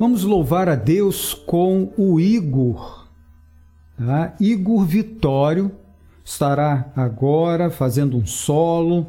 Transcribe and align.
Vamos 0.00 0.24
louvar 0.24 0.66
a 0.66 0.76
Deus 0.76 1.34
com 1.34 1.92
o 1.94 2.18
Igor. 2.18 3.06
Tá? 3.98 4.34
Igor 4.40 4.86
Vitório 4.86 5.70
estará 6.24 6.90
agora 6.96 7.68
fazendo 7.68 8.16
um 8.16 8.24
solo. 8.24 9.08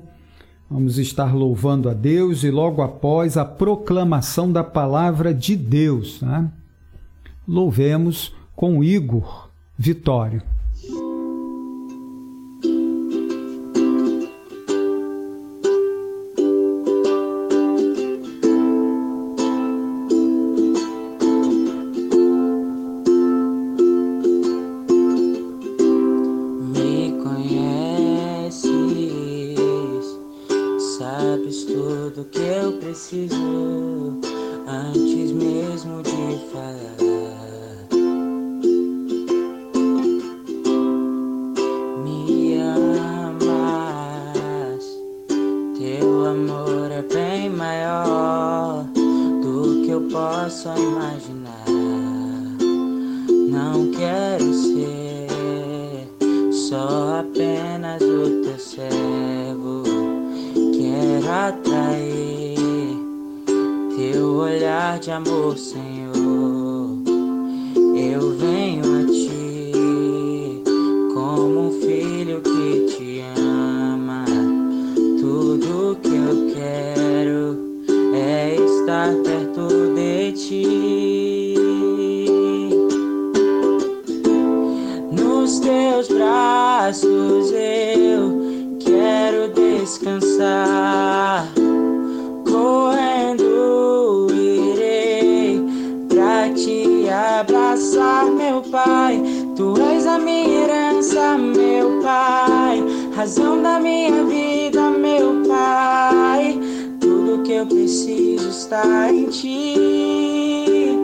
Vamos 0.69 0.97
estar 0.97 1.33
louvando 1.33 1.89
a 1.89 1.93
Deus 1.93 2.43
e 2.43 2.51
logo 2.51 2.81
após 2.81 3.37
a 3.37 3.45
proclamação 3.45 4.51
da 4.51 4.65
palavra 4.65 5.33
de 5.33 5.55
Deus. 5.55 6.19
Tá? 6.19 6.51
Louvemos 7.47 8.35
com 8.53 8.83
Igor 8.83 9.49
Vitório. 9.77 10.43
quero 53.97 54.53
ser 54.53 55.27
só 56.51 57.19
apenas 57.19 58.01
o 58.01 58.41
teu 58.43 58.59
servo. 58.59 59.83
Quero 60.53 61.29
atrair 61.29 62.51
teu 63.97 64.35
olhar 64.35 64.99
de 64.99 65.11
amor, 65.11 65.57
Senhor. 65.57 66.11
Eu 67.95 68.37
venho. 68.37 68.60
razão 103.21 103.61
da 103.61 103.79
minha 103.79 104.23
vida, 104.25 104.89
meu 104.89 105.43
Pai. 105.47 106.59
Tudo 106.99 107.43
que 107.43 107.53
eu 107.53 107.67
preciso 107.67 108.49
está 108.49 109.13
em 109.13 109.25
Ti. 109.25 110.97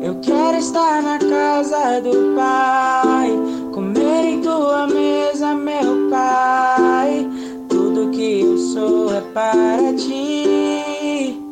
Eu 0.00 0.20
quero 0.22 0.58
estar 0.58 1.02
na 1.02 1.18
casa 1.18 2.00
do 2.00 2.36
Pai, 2.36 3.30
comer 3.72 4.24
em 4.34 4.40
Tua 4.40 4.86
mesa, 4.86 5.52
meu 5.52 6.08
Pai. 6.08 7.28
Tudo 7.68 8.10
que 8.10 8.42
eu 8.42 8.56
sou 8.56 9.12
é 9.12 9.20
para 9.34 9.94
Ti. 9.94 11.42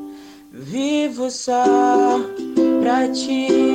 Vivo 0.53 1.29
só 1.33 1.65
pra 2.81 3.09
Ti. 3.09 3.66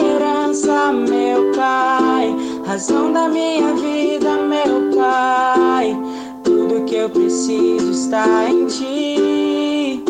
herança, 0.00 0.92
meu 0.92 1.52
Pai, 1.52 2.34
razão 2.66 3.12
da 3.12 3.28
minha 3.28 3.74
vida, 3.74 4.36
meu 4.36 4.96
Pai. 4.96 5.96
Tudo 6.42 6.84
que 6.84 6.96
eu 6.96 7.10
preciso 7.10 7.90
está 7.90 8.48
em 8.50 8.66
Ti. 8.66 10.04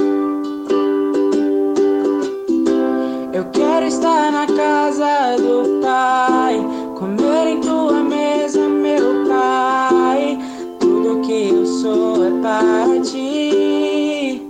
Eu 3.32 3.44
quero 3.52 3.86
estar 3.86 4.30
na 4.30 4.46
casa 4.46 5.36
do 5.36 5.80
Pai, 5.82 6.56
comer 6.96 7.46
em 7.48 7.60
Tua 7.60 8.02
mesa, 8.02 8.68
meu 8.68 9.26
Pai. 9.28 10.38
Tudo 10.78 11.20
que 11.20 11.48
eu 11.50 11.66
sou 11.66 12.24
é 12.24 12.30
para 12.40 13.00
Ti. 13.02 14.42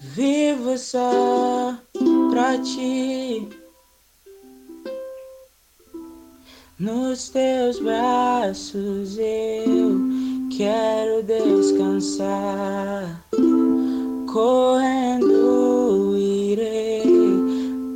Vivo 0.00 0.76
só 0.76 1.74
para 2.30 2.58
Ti. 2.58 2.87
Nos 6.78 7.28
teus 7.30 7.80
braços 7.80 9.18
eu 9.18 10.00
quero 10.56 11.24
descansar. 11.24 13.20
Correndo 14.32 16.16
irei 16.16 17.02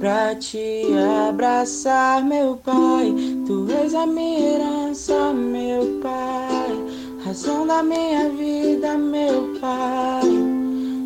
pra 0.01 0.35
te 0.35 0.87
abraçar, 1.29 2.25
meu 2.25 2.57
Pai. 2.57 3.15
Tu 3.47 3.69
és 3.71 3.95
a 3.95 4.05
minha 4.05 4.57
herança, 4.57 5.33
meu 5.33 6.01
Pai. 6.03 7.25
Razão 7.25 7.65
da 7.65 7.85
minha 7.85 8.31
vida, 8.31 8.99
meu 8.99 9.61
Pai. 9.61 10.29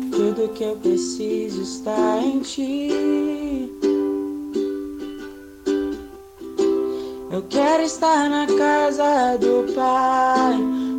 Tudo 0.09 0.51
que 0.55 0.63
eu 0.63 0.75
preciso 0.77 1.61
está 1.61 2.17
em 2.23 2.39
ti. 2.39 3.76
Eu 7.29 7.41
quero 7.49 7.83
estar 7.83 8.29
na 8.29 8.47
casa 8.47 9.37
do 9.37 9.73
Pai, 9.73 10.55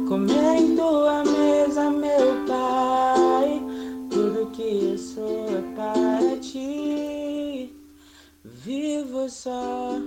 comer 0.06 0.56
em 0.60 0.76
tua 0.76 1.24
mesa, 1.24 1.90
meu 1.90 2.44
Pai. 2.46 3.62
Tudo 4.10 4.50
que 4.52 4.90
eu 4.92 4.98
sou 4.98 5.46
é 5.48 5.62
para 5.74 6.36
ti, 6.36 7.74
vivo 8.44 9.26
só 9.30 9.98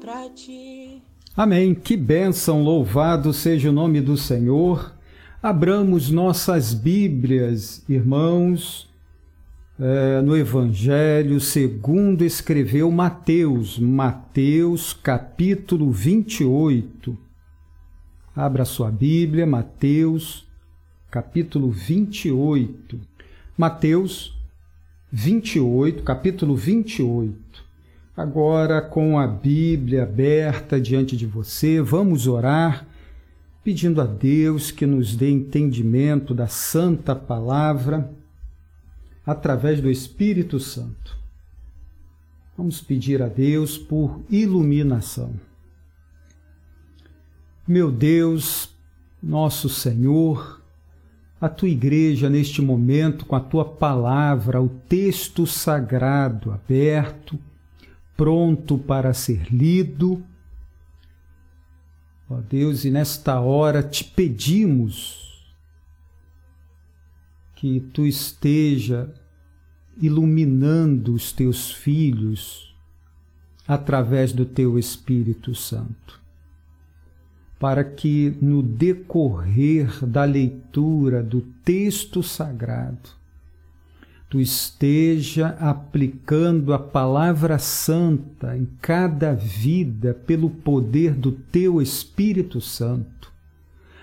para 0.00 0.30
ti. 0.30 1.02
Amém. 1.36 1.74
Que 1.74 1.94
bênção, 1.94 2.62
louvado 2.62 3.34
seja 3.34 3.68
o 3.68 3.72
nome 3.72 4.00
do 4.00 4.16
Senhor. 4.16 4.94
Abramos 5.42 6.10
nossas 6.10 6.72
Bíblias, 6.72 7.84
irmãos, 7.86 8.87
é, 9.80 10.20
no 10.22 10.36
Evangelho 10.36 11.40
segundo 11.40 12.24
escreveu 12.24 12.90
Mateus, 12.90 13.78
Mateus 13.78 14.92
capítulo 14.92 15.92
28. 15.92 17.16
Abra 18.34 18.64
sua 18.64 18.90
Bíblia, 18.90 19.46
Mateus 19.46 20.44
capítulo 21.08 21.70
28. 21.70 22.98
Mateus 23.56 24.36
28, 25.12 26.02
capítulo 26.02 26.56
28. 26.56 27.36
Agora, 28.16 28.82
com 28.82 29.16
a 29.16 29.28
Bíblia 29.28 30.02
aberta 30.02 30.80
diante 30.80 31.16
de 31.16 31.24
você, 31.24 31.80
vamos 31.80 32.26
orar, 32.26 32.84
pedindo 33.62 34.00
a 34.00 34.06
Deus 34.06 34.72
que 34.72 34.84
nos 34.84 35.14
dê 35.14 35.30
entendimento 35.30 36.34
da 36.34 36.48
Santa 36.48 37.14
Palavra 37.14 38.17
através 39.28 39.78
do 39.78 39.90
Espírito 39.90 40.58
Santo. 40.58 41.14
Vamos 42.56 42.80
pedir 42.80 43.20
a 43.20 43.28
Deus 43.28 43.76
por 43.76 44.24
iluminação. 44.30 45.38
Meu 47.66 47.92
Deus, 47.92 48.70
nosso 49.22 49.68
Senhor, 49.68 50.62
a 51.38 51.46
tua 51.46 51.68
igreja 51.68 52.30
neste 52.30 52.62
momento 52.62 53.26
com 53.26 53.36
a 53.36 53.40
tua 53.40 53.66
palavra, 53.66 54.62
o 54.62 54.68
texto 54.70 55.46
sagrado 55.46 56.50
aberto, 56.50 57.38
pronto 58.16 58.78
para 58.78 59.12
ser 59.12 59.52
lido. 59.52 60.24
Ó 62.30 62.40
Deus, 62.40 62.86
e 62.86 62.90
nesta 62.90 63.38
hora 63.38 63.82
te 63.82 64.04
pedimos 64.04 65.28
que 67.58 67.80
tu 67.80 68.06
esteja 68.06 69.12
iluminando 70.00 71.14
os 71.14 71.32
teus 71.32 71.70
filhos 71.70 72.74
através 73.66 74.32
do 74.32 74.44
teu 74.44 74.78
Espírito 74.78 75.54
Santo 75.54 76.18
para 77.58 77.82
que 77.82 78.36
no 78.40 78.62
decorrer 78.62 80.04
da 80.06 80.24
leitura 80.24 81.22
do 81.22 81.40
texto 81.64 82.22
sagrado, 82.22 83.18
tu 84.30 84.38
esteja 84.38 85.56
aplicando 85.58 86.72
a 86.72 86.78
palavra 86.78 87.58
santa 87.58 88.56
em 88.56 88.68
cada 88.80 89.34
vida 89.34 90.14
pelo 90.14 90.50
poder 90.50 91.14
do 91.14 91.32
teu 91.32 91.82
Espírito 91.82 92.60
Santo, 92.60 93.32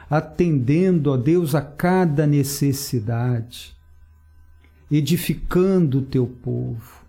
atendendo, 0.09 1.12
ó 1.12 1.18
Deus, 1.18 1.56
a 1.56 1.62
cada 1.62 2.27
necessidade, 2.27 3.75
edificando 4.97 6.00
o 6.00 6.06
teu 6.06 6.27
povo, 6.27 7.06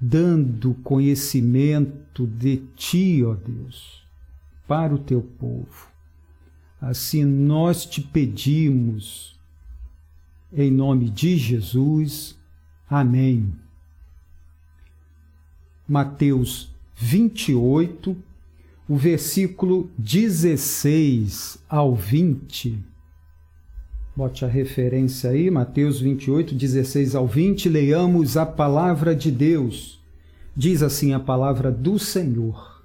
dando 0.00 0.74
conhecimento 0.74 2.26
de 2.26 2.58
ti, 2.76 3.22
ó 3.24 3.34
Deus 3.34 3.98
para 4.68 4.94
o 4.94 4.98
teu 4.98 5.22
povo. 5.22 5.88
Assim 6.78 7.24
nós 7.24 7.86
te 7.86 8.02
pedimos, 8.02 9.40
em 10.52 10.70
nome 10.70 11.08
de 11.08 11.36
Jesus. 11.36 12.38
Amém. 12.88 13.52
Mateus 15.88 16.70
28, 16.94 18.14
o 18.86 18.96
versículo 18.96 19.90
16 19.96 21.58
ao 21.68 21.96
20. 21.96 22.78
Bote 24.18 24.44
a 24.44 24.48
referência 24.48 25.30
aí, 25.30 25.48
Mateus 25.48 26.00
28, 26.00 26.52
16 26.52 27.14
ao 27.14 27.24
20. 27.24 27.68
Leiamos 27.68 28.36
a 28.36 28.44
palavra 28.44 29.14
de 29.14 29.30
Deus. 29.30 30.02
Diz 30.56 30.82
assim 30.82 31.12
a 31.12 31.20
palavra 31.20 31.70
do 31.70 32.00
Senhor 32.00 32.82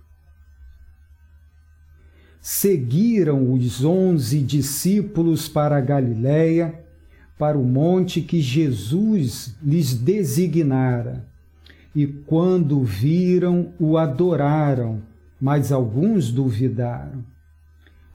seguiram 2.39 3.51
os 3.51 3.83
onze 3.83 4.41
discípulos 4.41 5.49
para 5.49 5.77
a 5.77 5.81
Galiléia, 5.81 6.79
para 7.35 7.57
o 7.57 7.63
monte 7.63 8.21
que 8.21 8.39
Jesus 8.39 9.55
lhes 9.59 9.95
designara. 9.95 11.25
E 11.95 12.05
quando 12.05 12.83
viram, 12.83 13.73
o 13.79 13.97
adoraram, 13.97 15.01
mas 15.41 15.71
alguns 15.71 16.31
duvidaram. 16.31 17.32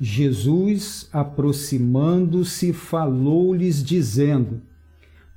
Jesus, 0.01 1.09
aproximando-se, 1.13 2.73
falou-lhes, 2.73 3.83
dizendo: 3.83 4.61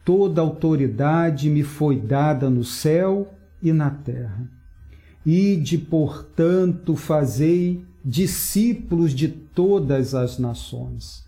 Toda 0.06 0.42
autoridade 0.42 1.50
me 1.50 1.63
foi 1.63 1.98
dada 2.00 2.50
no 2.50 2.63
céu 2.63 3.34
e 3.62 3.74
na 3.74 3.90
terra. 3.90 4.50
Ide, 5.25 5.78
portanto, 5.78 6.96
fazei 6.96 7.84
discípulos 8.04 9.13
de 9.13 9.28
todas 9.28 10.16
as 10.16 10.40
nações, 10.40 11.25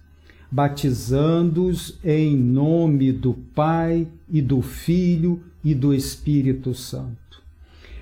batizando-os 0.51 1.99
em 2.03 2.35
nome 2.35 3.11
do 3.11 3.33
Pai 3.33 4.07
e 4.29 4.41
do 4.41 4.61
Filho 4.61 5.41
e 5.63 5.75
do 5.75 5.93
Espírito 5.93 6.73
Santo, 6.73 7.41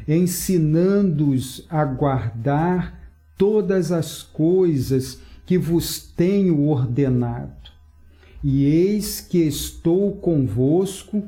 ensinando-os 0.07 1.65
a 1.69 1.83
guardar 1.83 3.00
todas 3.41 3.91
as 3.91 4.21
coisas 4.21 5.19
que 5.47 5.57
vos 5.57 5.99
tenho 5.99 6.67
ordenado. 6.67 7.71
E 8.43 8.65
eis 8.65 9.19
que 9.19 9.39
estou 9.39 10.11
convosco 10.17 11.23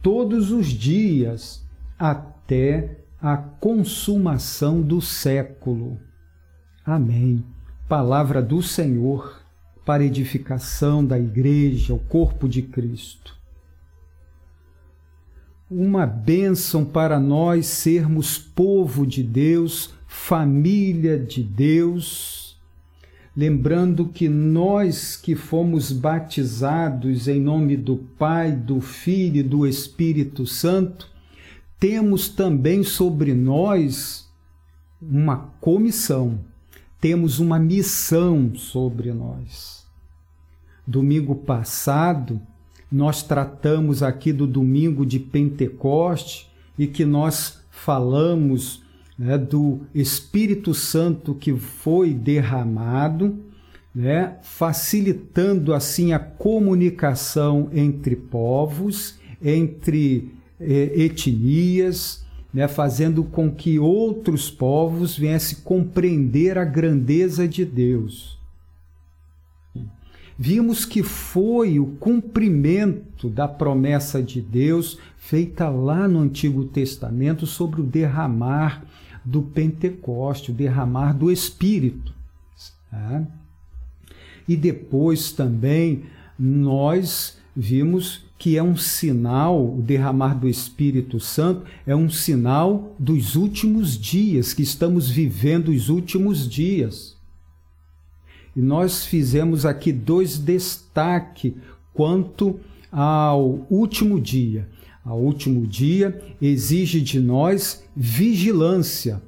todos 0.00 0.52
os 0.52 0.68
dias 0.68 1.66
até 1.98 3.00
a 3.20 3.36
consumação 3.36 4.80
do 4.80 5.00
século. 5.00 5.98
Amém. 6.84 7.44
Palavra 7.88 8.40
do 8.40 8.62
Senhor 8.62 9.42
para 9.84 10.04
edificação 10.04 11.04
da 11.04 11.18
Igreja, 11.18 11.92
o 11.92 11.98
corpo 11.98 12.48
de 12.48 12.62
Cristo. 12.62 13.36
Uma 15.68 16.06
bênção 16.06 16.84
para 16.84 17.18
nós 17.18 17.66
sermos 17.66 18.38
povo 18.38 19.04
de 19.04 19.24
Deus, 19.24 19.95
família 20.24 21.18
de 21.18 21.42
Deus, 21.42 22.56
lembrando 23.36 24.08
que 24.08 24.28
nós 24.28 25.16
que 25.16 25.34
fomos 25.34 25.92
batizados 25.92 27.28
em 27.28 27.40
nome 27.40 27.76
do 27.76 27.96
Pai, 27.96 28.52
do 28.52 28.80
Filho 28.80 29.38
e 29.38 29.42
do 29.42 29.66
Espírito 29.66 30.46
Santo, 30.46 31.08
temos 31.78 32.28
também 32.28 32.82
sobre 32.82 33.34
nós 33.34 34.28
uma 35.00 35.36
comissão 35.60 36.40
temos 37.00 37.38
uma 37.38 37.58
missão 37.58 38.52
sobre 38.56 39.12
nós. 39.12 39.86
Domingo 40.86 41.34
passado, 41.34 42.40
nós 42.90 43.22
tratamos 43.22 44.02
aqui 44.02 44.32
do 44.32 44.46
domingo 44.46 45.04
de 45.04 45.18
Pentecoste 45.18 46.48
e 46.78 46.86
que 46.86 47.04
nós 47.04 47.60
falamos 47.70 48.82
né, 49.18 49.38
do 49.38 49.80
Espírito 49.94 50.74
Santo 50.74 51.34
que 51.34 51.54
foi 51.54 52.12
derramado, 52.12 53.38
né, 53.94 54.36
facilitando 54.42 55.72
assim 55.72 56.12
a 56.12 56.18
comunicação 56.18 57.70
entre 57.72 58.14
povos, 58.14 59.18
entre 59.42 60.30
eh, 60.60 60.92
etnias, 60.94 62.24
né, 62.52 62.68
fazendo 62.68 63.24
com 63.24 63.50
que 63.50 63.78
outros 63.78 64.50
povos 64.50 65.16
viessem 65.16 65.58
compreender 65.64 66.58
a 66.58 66.64
grandeza 66.64 67.48
de 67.48 67.64
Deus. 67.64 68.36
Vimos 70.38 70.84
que 70.84 71.02
foi 71.02 71.78
o 71.78 71.86
cumprimento 71.98 73.30
da 73.30 73.48
promessa 73.48 74.22
de 74.22 74.42
Deus 74.42 74.98
feita 75.16 75.70
lá 75.70 76.06
no 76.06 76.18
Antigo 76.18 76.66
Testamento 76.66 77.46
sobre 77.46 77.80
o 77.80 77.84
derramar 77.84 78.84
do 79.26 79.42
Pentecoste, 79.42 80.52
o 80.52 80.54
derramar 80.54 81.12
do 81.12 81.32
Espírito. 81.32 82.14
Tá? 82.88 83.26
E 84.46 84.56
depois 84.56 85.32
também 85.32 86.04
nós 86.38 87.36
vimos 87.54 88.24
que 88.38 88.56
é 88.56 88.62
um 88.62 88.76
sinal, 88.76 89.78
o 89.78 89.82
derramar 89.82 90.34
do 90.34 90.46
Espírito 90.46 91.18
Santo 91.18 91.64
é 91.86 91.96
um 91.96 92.08
sinal 92.08 92.94
dos 92.98 93.34
últimos 93.34 93.98
dias, 93.98 94.52
que 94.52 94.62
estamos 94.62 95.10
vivendo 95.10 95.70
os 95.70 95.88
últimos 95.88 96.48
dias. 96.48 97.16
E 98.54 98.60
nós 98.60 99.04
fizemos 99.04 99.66
aqui 99.66 99.90
dois 99.90 100.38
destaques 100.38 101.52
quanto 101.92 102.60
ao 102.92 103.66
último 103.70 104.20
dia. 104.20 104.68
O 105.06 105.14
último 105.14 105.66
dia 105.66 106.20
exige 106.42 107.00
de 107.00 107.20
nós 107.20 107.84
vigilância. 107.94 109.22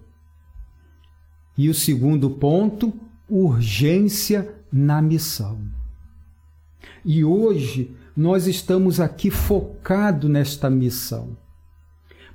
E 1.57 1.69
o 1.69 1.75
segundo 1.75 2.31
ponto, 2.31 2.93
urgência 3.29 4.55
na 4.73 5.01
missão. 5.01 5.61
E 7.05 7.25
hoje 7.25 7.95
nós 8.17 8.47
estamos 8.47 8.99
aqui 9.01 9.31
focados 9.31 10.29
nesta 10.29 10.69
missão. 10.69 11.37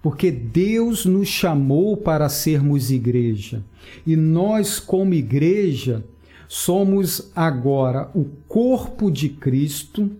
Porque 0.02 0.32
Deus 0.32 1.06
nos 1.06 1.28
chamou 1.28 1.96
para 1.98 2.28
sermos 2.30 2.92
igreja. 2.92 3.64
E 4.06 4.16
nós, 4.16 4.80
como 4.80 5.14
igreja, 5.14 6.04
somos 6.48 7.32
agora 7.36 8.10
o 8.14 8.26
corpo 8.48 9.10
de 9.10 9.30
Cristo 9.30 10.12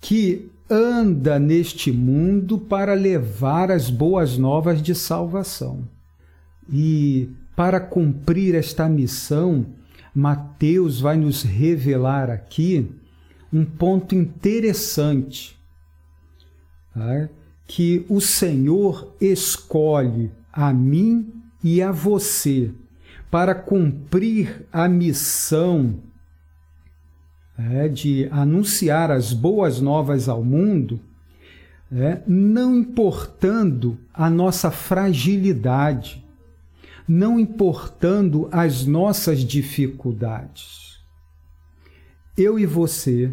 que 0.00 0.50
anda 0.70 1.38
neste 1.38 1.90
mundo 1.90 2.56
para 2.58 2.94
levar 2.94 3.70
as 3.70 3.90
boas 3.90 4.38
novas 4.38 4.80
de 4.80 4.94
salvação. 4.94 5.88
E 6.72 7.28
para 7.56 7.80
cumprir 7.80 8.54
esta 8.54 8.88
missão, 8.88 9.66
Mateus 10.14 11.00
vai 11.00 11.16
nos 11.16 11.42
revelar 11.42 12.30
aqui 12.30 12.88
um 13.52 13.64
ponto 13.64 14.14
interessante, 14.14 15.58
tá? 16.94 17.28
que 17.66 18.04
o 18.08 18.20
Senhor 18.20 19.14
escolhe 19.20 20.30
a 20.52 20.72
mim 20.72 21.32
e 21.62 21.82
a 21.82 21.90
você 21.90 22.70
para 23.30 23.54
cumprir 23.54 24.66
a 24.72 24.88
missão 24.88 26.00
é, 27.68 27.88
de 27.88 28.26
anunciar 28.30 29.10
as 29.10 29.32
boas 29.32 29.80
novas 29.80 30.28
ao 30.28 30.42
mundo, 30.42 31.00
é, 31.92 32.22
não 32.26 32.76
importando 32.76 33.98
a 34.14 34.30
nossa 34.30 34.70
fragilidade, 34.70 36.24
não 37.06 37.38
importando 37.38 38.48
as 38.50 38.86
nossas 38.86 39.44
dificuldades. 39.44 41.00
Eu 42.36 42.58
e 42.58 42.64
você, 42.64 43.32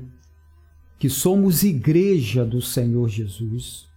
que 0.99 1.09
somos 1.09 1.63
igreja 1.63 2.43
do 2.43 2.61
Senhor 2.61 3.07
Jesus, 3.07 3.87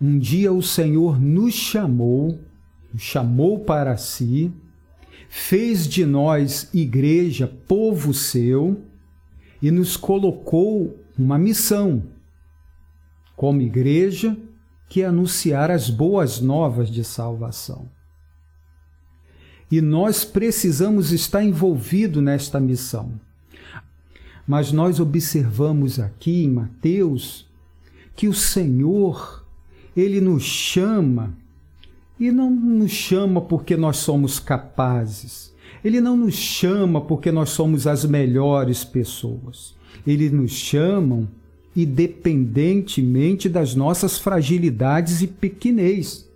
um 0.00 0.18
dia 0.18 0.52
o 0.52 0.62
Senhor 0.62 1.20
nos 1.20 1.54
chamou, 1.54 2.40
nos 2.92 3.02
chamou 3.02 3.60
para 3.60 3.96
si, 3.96 4.52
fez 5.28 5.86
de 5.86 6.04
nós 6.04 6.68
igreja, 6.74 7.46
povo 7.46 8.12
seu, 8.12 8.82
e 9.62 9.70
nos 9.70 9.96
colocou 9.96 10.98
uma 11.16 11.38
missão 11.38 12.02
como 13.36 13.62
igreja 13.62 14.36
que 14.88 15.02
é 15.02 15.06
anunciar 15.06 15.70
as 15.70 15.88
boas 15.88 16.40
novas 16.40 16.90
de 16.90 17.04
salvação. 17.04 17.88
E 19.70 19.80
nós 19.80 20.24
precisamos 20.24 21.12
estar 21.12 21.42
envolvidos 21.42 22.22
nesta 22.22 22.60
missão. 22.60 23.18
Mas 24.46 24.70
nós 24.70 25.00
observamos 25.00 25.98
aqui 25.98 26.44
em 26.44 26.50
Mateus 26.50 27.48
que 28.14 28.28
o 28.28 28.34
Senhor, 28.34 29.46
ele 29.96 30.20
nos 30.20 30.42
chama 30.42 31.34
e 32.20 32.30
não 32.30 32.50
nos 32.50 32.90
chama 32.90 33.40
porque 33.40 33.76
nós 33.76 33.96
somos 33.96 34.38
capazes, 34.38 35.51
ele 35.84 36.00
não 36.00 36.16
nos 36.16 36.34
chama 36.34 37.00
porque 37.00 37.32
nós 37.32 37.50
somos 37.50 37.86
as 37.86 38.04
melhores 38.04 38.84
pessoas. 38.84 39.74
Ele 40.06 40.30
nos 40.30 40.52
chama 40.52 41.28
independentemente 41.74 43.48
das 43.48 43.74
nossas 43.74 44.18
fragilidades 44.18 45.22
e 45.22 45.26
pequenez. 45.26 46.28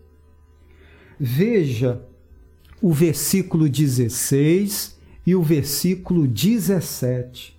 Veja 1.18 2.00
o 2.80 2.92
versículo 2.92 3.68
16 3.68 4.96
e 5.26 5.34
o 5.34 5.42
versículo 5.42 6.26
17. 6.26 7.56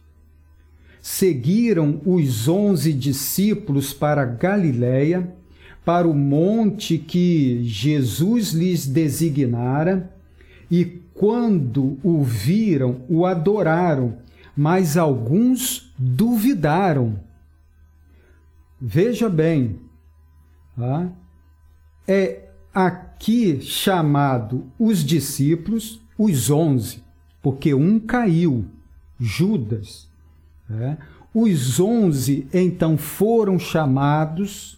Seguiram 1.01 2.01
os 2.05 2.47
onze 2.47 2.91
discípulos 2.91 3.93
para 3.93 4.25
Galiléia, 4.25 5.33
para 5.85 6.07
o 6.07 6.13
monte 6.13 6.97
que 6.97 7.63
Jesus 7.63 8.51
lhes 8.51 8.85
designara, 8.85 10.11
e 10.69 10.85
quando 11.13 11.97
o 12.03 12.23
viram, 12.23 13.01
o 13.09 13.25
adoraram, 13.25 14.17
mas 14.55 14.97
alguns 14.97 15.93
duvidaram. 15.97 17.19
Veja 18.79 19.29
bem, 19.29 19.79
tá? 20.75 21.09
é 22.07 22.49
aqui 22.73 23.59
chamado 23.61 24.71
os 24.77 25.03
discípulos, 25.03 25.99
os 26.17 26.49
onze, 26.49 27.03
porque 27.41 27.73
um 27.73 27.99
caiu, 27.99 28.65
Judas. 29.19 30.07
Né? 30.69 30.97
Os 31.33 31.79
onze 31.79 32.47
então 32.53 32.97
foram 32.97 33.57
chamados 33.57 34.77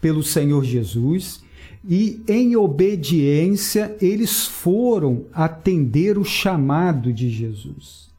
pelo 0.00 0.22
Senhor 0.22 0.64
Jesus 0.64 1.42
e, 1.84 2.22
em 2.28 2.54
obediência, 2.54 3.96
eles 4.00 4.46
foram 4.46 5.26
atender 5.32 6.16
o 6.16 6.24
chamado 6.24 7.12
de 7.12 7.28
Jesus. 7.28 8.10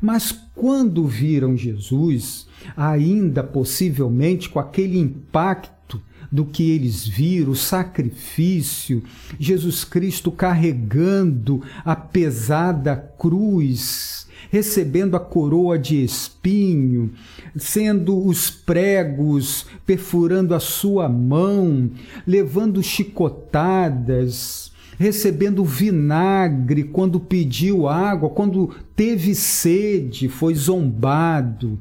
Mas 0.00 0.32
quando 0.54 1.06
viram 1.06 1.56
Jesus, 1.56 2.46
ainda 2.76 3.42
possivelmente 3.42 4.48
com 4.48 4.58
aquele 4.58 4.98
impacto 4.98 6.02
do 6.30 6.44
que 6.44 6.70
eles 6.70 7.06
viram, 7.06 7.52
o 7.52 7.56
sacrifício, 7.56 9.02
Jesus 9.38 9.84
Cristo 9.84 10.32
carregando 10.32 11.62
a 11.84 11.94
pesada 11.94 12.96
cruz, 12.96 14.23
recebendo 14.50 15.16
a 15.16 15.20
coroa 15.20 15.78
de 15.78 16.02
espinho, 16.02 17.12
sendo 17.56 18.26
os 18.26 18.50
pregos 18.50 19.66
perfurando 19.86 20.54
a 20.54 20.60
sua 20.60 21.08
mão, 21.08 21.90
levando 22.26 22.82
chicotadas, 22.82 24.72
recebendo 24.98 25.64
vinagre 25.64 26.84
quando 26.84 27.18
pediu 27.18 27.88
água, 27.88 28.30
quando 28.30 28.74
teve 28.94 29.34
sede, 29.34 30.28
foi 30.28 30.54
zombado, 30.54 31.78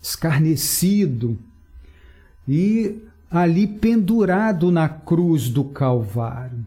escarnecido 0.00 1.38
e 2.46 3.02
ali 3.30 3.66
pendurado 3.66 4.70
na 4.70 4.88
cruz 4.88 5.50
do 5.50 5.64
Calvário. 5.64 6.66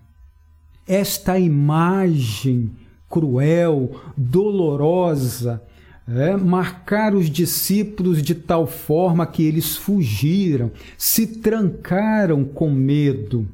Esta 0.88 1.40
imagem 1.40 2.72
cruel, 3.12 4.02
dolorosa, 4.16 5.62
é, 6.08 6.36
marcar 6.36 7.14
os 7.14 7.30
discípulos 7.30 8.24
de 8.24 8.34
tal 8.34 8.66
forma 8.66 9.28
que 9.28 9.44
eles 9.44 9.76
fugiram, 9.76 10.72
se 10.98 11.28
trancaram 11.28 12.44
com 12.44 12.72
medo. 12.72 13.48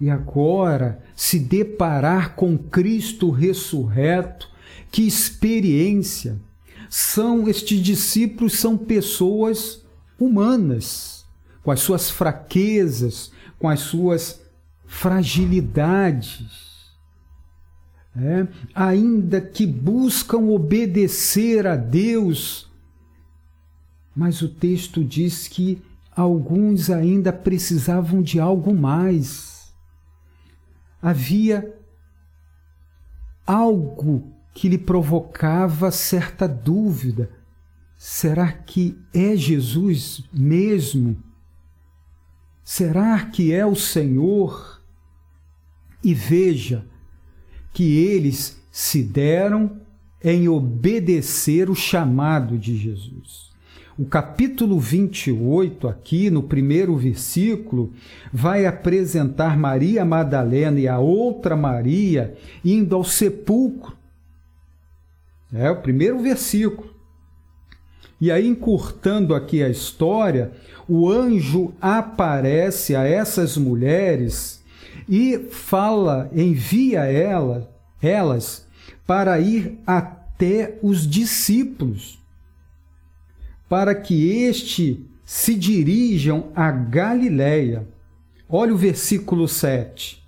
E 0.00 0.10
agora 0.10 1.02
se 1.16 1.38
deparar 1.38 2.34
com 2.34 2.58
Cristo 2.58 3.30
ressurreto, 3.30 4.48
que 4.90 5.06
experiência! 5.06 6.38
São 6.90 7.48
estes 7.48 7.80
discípulos 7.80 8.58
são 8.58 8.76
pessoas 8.76 9.82
humanas, 10.20 11.24
com 11.62 11.70
as 11.70 11.80
suas 11.80 12.10
fraquezas, 12.10 13.32
com 13.58 13.66
as 13.68 13.80
suas 13.80 14.42
fragilidades 14.86 16.71
é, 18.14 18.46
ainda 18.74 19.40
que 19.40 19.66
buscam 19.66 20.50
obedecer 20.50 21.66
a 21.66 21.76
Deus, 21.76 22.70
mas 24.14 24.42
o 24.42 24.48
texto 24.48 25.02
diz 25.02 25.48
que 25.48 25.82
alguns 26.14 26.90
ainda 26.90 27.32
precisavam 27.32 28.20
de 28.20 28.38
algo 28.38 28.74
mais. 28.74 29.72
Havia 31.00 31.74
algo 33.46 34.30
que 34.54 34.68
lhe 34.68 34.78
provocava 34.78 35.90
certa 35.90 36.46
dúvida. 36.46 37.30
Será 37.96 38.52
que 38.52 38.98
é 39.14 39.34
Jesus 39.34 40.28
mesmo? 40.32 41.16
Será 42.62 43.24
que 43.26 43.52
é 43.52 43.64
o 43.64 43.74
Senhor? 43.74 44.82
E 46.04 46.12
veja, 46.12 46.86
que 47.72 47.98
eles 47.98 48.60
se 48.70 49.02
deram 49.02 49.80
em 50.22 50.48
obedecer 50.48 51.68
o 51.68 51.74
chamado 51.74 52.58
de 52.58 52.76
Jesus. 52.76 53.50
O 53.98 54.06
capítulo 54.06 54.80
28, 54.80 55.86
aqui 55.86 56.30
no 56.30 56.42
primeiro 56.42 56.96
versículo, 56.96 57.92
vai 58.32 58.64
apresentar 58.64 59.56
Maria 59.56 60.04
Madalena 60.04 60.80
e 60.80 60.88
a 60.88 60.98
outra 60.98 61.54
Maria 61.54 62.34
indo 62.64 62.96
ao 62.96 63.04
sepulcro. 63.04 63.94
É 65.52 65.70
o 65.70 65.82
primeiro 65.82 66.18
versículo. 66.20 66.90
E 68.18 68.30
aí, 68.30 68.46
encurtando 68.46 69.34
aqui 69.34 69.62
a 69.62 69.68
história, 69.68 70.52
o 70.88 71.10
anjo 71.10 71.74
aparece 71.80 72.96
a 72.96 73.04
essas 73.04 73.56
mulheres 73.56 74.61
e 75.14 75.38
fala, 75.50 76.30
envia 76.34 77.00
ela, 77.00 77.70
elas 78.00 78.66
para 79.06 79.38
ir 79.38 79.78
até 79.86 80.78
os 80.82 81.06
discípulos, 81.06 82.18
para 83.68 83.94
que 83.94 84.30
este 84.30 85.04
se 85.22 85.54
dirijam 85.54 86.46
a 86.56 86.70
Galiléia. 86.70 87.86
Olha 88.48 88.72
o 88.72 88.78
versículo 88.78 89.46
7. 89.46 90.24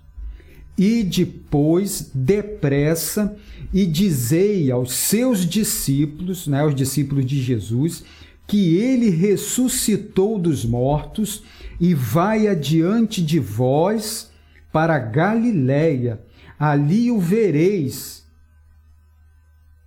E 0.77 1.01
depois, 1.01 2.11
depressa, 2.13 3.35
e 3.73 3.87
dizei 3.87 4.69
aos 4.69 4.93
seus 4.93 5.49
discípulos, 5.49 6.45
né, 6.45 6.59
aos 6.59 6.75
discípulos 6.75 7.25
de 7.25 7.41
Jesus, 7.41 8.03
que 8.45 8.77
ele 8.77 9.09
ressuscitou 9.09 10.37
dos 10.37 10.63
mortos 10.63 11.41
e 11.81 11.95
vai 11.95 12.47
adiante 12.47 13.23
de 13.23 13.39
vós 13.39 14.34
para 14.75 14.99
Galiléia, 14.99 16.19
ali 16.59 17.09
o 17.09 17.17
vereis. 17.17 18.27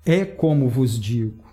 É 0.02 0.24
como 0.24 0.66
vos 0.66 0.98
digo. 0.98 1.44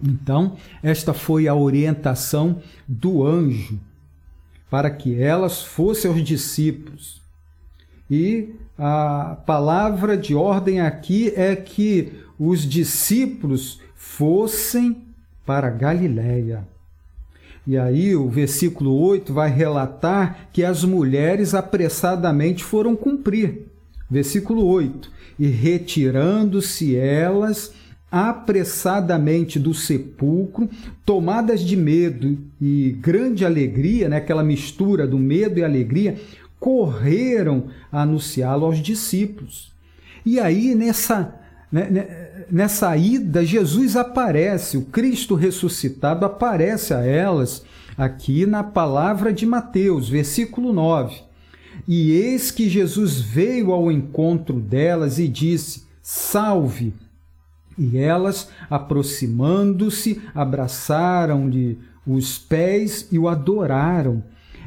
Então, 0.00 0.56
esta 0.80 1.12
foi 1.12 1.48
a 1.48 1.56
orientação 1.56 2.62
do 2.86 3.26
anjo 3.26 3.80
para 4.70 4.88
que 4.92 5.20
elas 5.20 5.64
fossem 5.64 6.08
aos 6.08 6.22
discípulos. 6.22 7.20
E 8.08 8.54
a 8.78 9.42
palavra 9.44 10.16
de 10.16 10.32
ordem 10.32 10.80
aqui 10.80 11.32
é 11.34 11.56
que 11.56 12.12
os 12.38 12.60
discípulos 12.60 13.80
fossem 13.96 15.04
para 15.44 15.68
Galiléia. 15.68 16.64
E 17.66 17.76
aí 17.76 18.14
o 18.14 18.28
versículo 18.28 18.94
8 18.94 19.32
vai 19.32 19.50
relatar 19.50 20.48
que 20.52 20.64
as 20.64 20.84
mulheres 20.84 21.54
apressadamente 21.54 22.62
foram 22.62 22.94
cumprir. 22.94 23.66
Versículo 24.08 24.64
8: 24.64 25.10
E 25.38 25.48
retirando-se 25.48 26.94
elas 26.94 27.72
apressadamente 28.10 29.58
do 29.58 29.74
sepulcro, 29.74 30.70
tomadas 31.04 31.60
de 31.60 31.76
medo 31.76 32.38
e 32.60 32.96
grande 33.00 33.44
alegria, 33.44 34.08
né, 34.08 34.18
aquela 34.18 34.44
mistura 34.44 35.06
do 35.06 35.18
medo 35.18 35.58
e 35.58 35.64
alegria, 35.64 36.16
correram 36.58 37.66
anunciá-lo 37.90 38.64
aos 38.64 38.78
discípulos. 38.78 39.72
E 40.24 40.40
aí, 40.40 40.74
nessa, 40.74 41.34
né, 41.70 41.88
né, 41.90 42.25
nessa 42.50 42.96
ida, 42.96 43.44
Jesus 43.44 43.96
aparece, 43.96 44.76
o 44.76 44.86
Cristo 44.86 45.34
ressuscitado 45.34 46.24
aparece 46.24 46.94
a 46.94 47.04
elas 47.04 47.64
aqui 47.96 48.46
na 48.46 48.62
palavra 48.62 49.32
de 49.32 49.46
Mateus, 49.46 50.08
versículo 50.08 50.72
9. 50.72 51.22
E 51.86 52.12
eis 52.12 52.50
que 52.50 52.68
Jesus 52.68 53.20
veio 53.20 53.72
ao 53.72 53.90
encontro 53.92 54.60
delas 54.60 55.18
e 55.18 55.28
disse: 55.28 55.84
Salve! 56.02 56.94
E 57.78 57.98
elas, 57.98 58.48
aproximando-se, 58.70 60.22
abraçaram-lhe 60.34 61.78
os 62.06 62.38
pés 62.38 63.06
e 63.12 63.18
o 63.18 63.28
adoraram. 63.28 64.22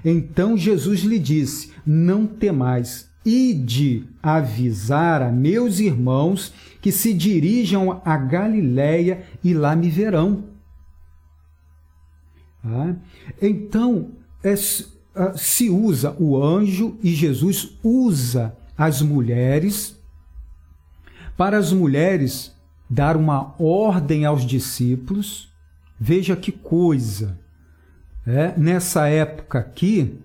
Então 0.05 0.55
Jesus 0.55 1.01
lhe 1.01 1.17
disse: 1.17 1.71
Não 1.85 2.25
temais, 2.27 3.08
ide 3.25 4.07
avisar 4.21 5.21
a 5.21 5.31
meus 5.31 5.79
irmãos 5.79 6.53
que 6.81 6.91
se 6.91 7.13
dirijam 7.13 8.01
a 8.03 8.17
Galiléia 8.17 9.23
e 9.43 9.53
lá 9.53 9.75
me 9.75 9.89
verão. 9.89 10.45
Ah, 12.63 12.95
então, 13.41 14.11
é, 14.43 14.53
ah, 15.15 15.33
se 15.35 15.69
usa 15.69 16.15
o 16.19 16.41
anjo 16.41 16.97
e 17.01 17.13
Jesus 17.13 17.77
usa 17.83 18.55
as 18.77 19.01
mulheres 19.01 19.97
para 21.37 21.57
as 21.57 21.71
mulheres 21.71 22.53
dar 22.89 23.15
uma 23.15 23.55
ordem 23.57 24.25
aos 24.25 24.45
discípulos. 24.45 25.49
Veja 25.99 26.35
que 26.35 26.51
coisa! 26.51 27.39
É, 28.27 28.53
nessa 28.57 29.07
época 29.07 29.59
aqui, 29.59 30.19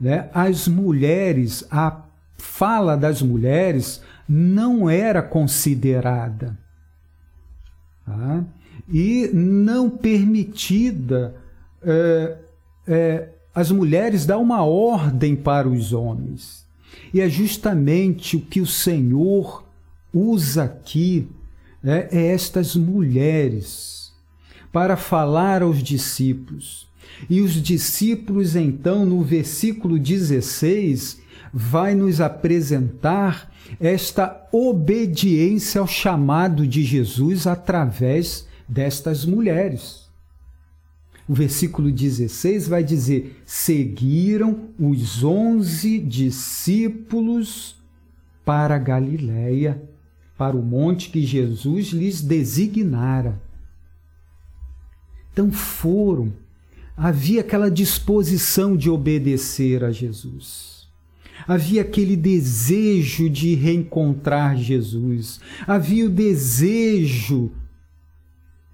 né, 0.00 0.30
as 0.32 0.68
mulheres, 0.68 1.64
a 1.70 2.02
fala 2.42 2.96
das 2.96 3.22
mulheres 3.22 4.02
não 4.28 4.90
era 4.90 5.22
considerada 5.22 6.58
tá? 8.04 8.44
e 8.88 9.30
não 9.32 9.88
permitida 9.88 11.36
é, 11.84 12.36
é, 12.86 13.28
as 13.54 13.70
mulheres 13.70 14.26
dar 14.26 14.38
uma 14.38 14.64
ordem 14.64 15.36
para 15.36 15.68
os 15.68 15.92
homens. 15.92 16.66
E 17.14 17.20
é 17.20 17.28
justamente 17.28 18.36
o 18.36 18.40
que 18.40 18.60
o 18.60 18.66
Senhor 18.66 19.64
usa 20.12 20.64
aqui 20.64 21.28
né, 21.80 22.08
é 22.10 22.26
estas 22.26 22.74
mulheres 22.74 24.12
para 24.72 24.96
falar 24.96 25.62
aos 25.62 25.80
discípulos. 25.80 26.88
E 27.30 27.40
os 27.40 27.52
discípulos, 27.52 28.56
então, 28.56 29.06
no 29.06 29.22
versículo 29.22 29.96
16, 29.96 31.22
vai 31.52 31.94
nos 31.94 32.20
apresentar 32.20 33.52
esta 33.78 34.48
obediência 34.50 35.80
ao 35.80 35.86
chamado 35.86 36.66
de 36.66 36.82
Jesus 36.82 37.46
através 37.46 38.46
destas 38.68 39.24
mulheres. 39.24 40.02
O 41.28 41.34
versículo 41.34 41.92
16 41.92 42.68
vai 42.68 42.82
dizer: 42.82 43.40
Seguiram 43.44 44.68
os 44.78 45.22
onze 45.22 45.98
discípulos 45.98 47.76
para 48.44 48.78
Galiléia 48.78 49.82
para 50.36 50.56
o 50.56 50.62
monte 50.62 51.10
que 51.10 51.24
Jesus 51.24 51.88
lhes 51.88 52.20
designara. 52.20 53.40
Então 55.32 55.52
foram, 55.52 56.32
havia 56.96 57.40
aquela 57.40 57.70
disposição 57.70 58.76
de 58.76 58.90
obedecer 58.90 59.84
a 59.84 59.92
Jesus. 59.92 60.81
Havia 61.46 61.82
aquele 61.82 62.16
desejo 62.16 63.28
de 63.28 63.54
reencontrar 63.54 64.56
Jesus. 64.56 65.40
Havia 65.66 66.06
o 66.06 66.10
desejo 66.10 67.50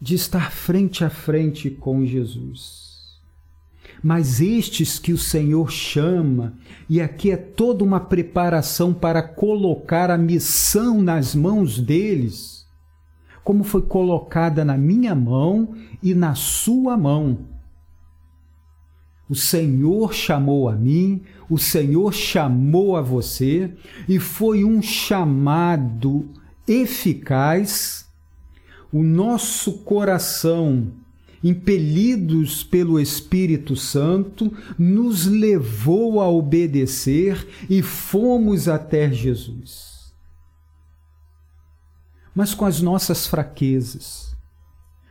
de 0.01 0.15
estar 0.15 0.53
frente 0.53 1.05
a 1.05 1.11
frente 1.11 1.71
com 1.71 2.05
Jesus. 2.05 2.89
Mas 4.03 4.41
estes 4.41 4.99
que 4.99 5.13
o 5.13 5.19
Senhor 5.19 5.71
chama, 5.71 6.55
e 6.89 7.01
aqui 7.01 7.31
é 7.31 7.37
toda 7.37 7.83
uma 7.83 7.99
preparação 7.99 8.95
para 8.95 9.23
colocar 9.23 10.11
a 10.11 10.17
missão 10.17 11.03
nas 11.03 11.35
mãos 11.35 11.81
deles, 11.81 12.65
como 13.43 13.65
foi 13.65 13.83
colocada 13.83 14.65
na 14.65 14.77
minha 14.77 15.15
mão 15.15 15.75
e 16.03 16.15
na 16.15 16.35
sua 16.35 16.97
mão. 16.97 17.58
O 19.29 19.35
Senhor 19.35 20.15
chamou 20.15 20.69
a 20.69 20.75
mim, 20.75 21.23
o 21.51 21.59
Senhor 21.59 22.13
chamou 22.15 22.97
a 22.97 23.03
você, 23.03 23.71
e 24.09 24.19
foi 24.19 24.65
um 24.65 24.81
chamado 24.81 26.29
eficaz. 26.67 28.07
O 28.91 29.03
nosso 29.03 29.79
coração 29.79 30.93
impelidos 31.43 32.65
pelo 32.65 32.99
Espírito 32.99 33.77
Santo, 33.77 34.53
nos 34.79 35.27
levou 35.27 36.21
a 36.21 36.29
obedecer 36.29 37.47
e 37.69 37.83
fomos 37.83 38.69
até 38.69 39.11
Jesus. 39.11 40.13
Mas 42.35 42.55
com 42.55 42.65
as 42.65 42.81
nossas 42.81 43.27
fraquezas, 43.27 44.37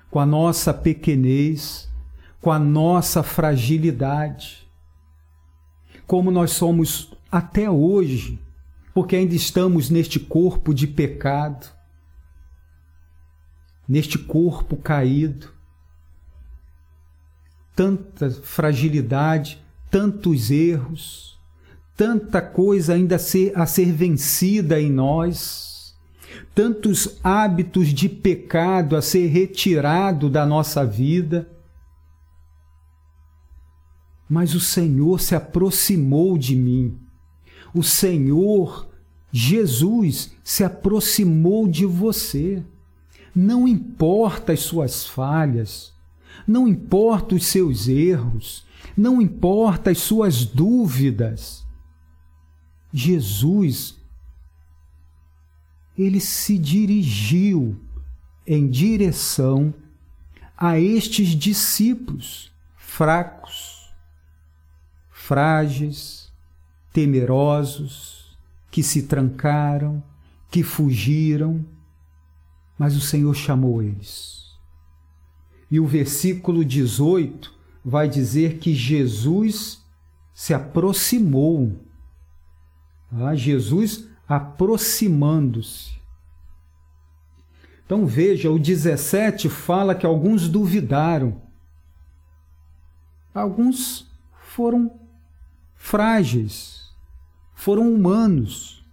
com 0.09 0.19
a 0.19 0.25
nossa 0.25 0.73
pequenez, 0.73 1.89
com 2.41 2.51
a 2.51 2.59
nossa 2.59 3.23
fragilidade, 3.23 4.67
como 6.05 6.31
nós 6.31 6.51
somos 6.51 7.13
até 7.31 7.69
hoje, 7.69 8.39
porque 8.93 9.15
ainda 9.15 9.35
estamos 9.35 9.89
neste 9.89 10.19
corpo 10.19 10.73
de 10.73 10.87
pecado, 10.87 11.67
neste 13.87 14.17
corpo 14.17 14.77
caído, 14.77 15.51
tanta 17.75 18.29
fragilidade, 18.31 19.61
tantos 19.89 20.49
erros, 20.49 21.37
tanta 21.95 22.41
coisa 22.41 22.93
ainda 22.93 23.15
a 23.15 23.19
ser, 23.19 23.51
a 23.55 23.65
ser 23.65 23.91
vencida 23.91 24.79
em 24.79 24.91
nós, 24.91 25.95
tantos 26.53 27.19
hábitos 27.23 27.89
de 27.89 28.09
pecado 28.09 28.95
a 28.95 29.01
ser 29.01 29.27
retirado 29.27 30.29
da 30.29 30.45
nossa 30.45 30.85
vida. 30.85 31.47
Mas 34.29 34.53
o 34.53 34.59
Senhor 34.59 35.19
se 35.19 35.35
aproximou 35.35 36.37
de 36.37 36.55
mim. 36.55 36.97
O 37.73 37.83
Senhor, 37.83 38.89
Jesus, 39.31 40.31
se 40.43 40.63
aproximou 40.63 41.67
de 41.67 41.85
você. 41.85 42.63
Não 43.33 43.67
importa 43.67 44.53
as 44.53 44.61
suas 44.61 45.05
falhas, 45.05 45.93
não 46.47 46.67
importa 46.67 47.35
os 47.35 47.45
seus 47.45 47.87
erros, 47.87 48.65
não 48.95 49.21
importa 49.21 49.91
as 49.91 49.99
suas 49.99 50.43
dúvidas. 50.43 51.65
Jesus, 52.91 53.95
ele 55.97 56.19
se 56.19 56.57
dirigiu 56.57 57.79
em 58.45 58.69
direção 58.69 59.73
a 60.57 60.79
estes 60.79 61.29
discípulos 61.29 62.51
fracos, 62.75 63.76
frágeis, 65.27 66.31
temerosos, 66.93 68.37
que 68.71 68.81
se 68.81 69.03
trancaram, 69.03 70.01
que 70.49 70.63
fugiram, 70.63 71.65
mas 72.79 72.95
o 72.95 73.01
Senhor 73.01 73.33
chamou 73.35 73.83
eles. 73.83 74.57
E 75.69 75.81
o 75.81 75.85
versículo 75.85 76.63
18 76.63 77.53
vai 77.83 78.07
dizer 78.07 78.57
que 78.59 78.73
Jesus 78.73 79.83
se 80.33 80.53
aproximou. 80.53 81.77
Ah, 83.11 83.35
Jesus 83.35 84.07
aproximando-se. 84.25 85.91
Então 87.85 88.05
veja, 88.05 88.49
o 88.49 88.57
17 88.57 89.49
fala 89.49 89.93
que 89.93 90.05
alguns 90.05 90.47
duvidaram. 90.47 91.41
Alguns 93.33 94.09
foram 94.41 94.96
frágeis, 95.87 96.93
foram 97.55 97.93
humanos. 97.93 98.85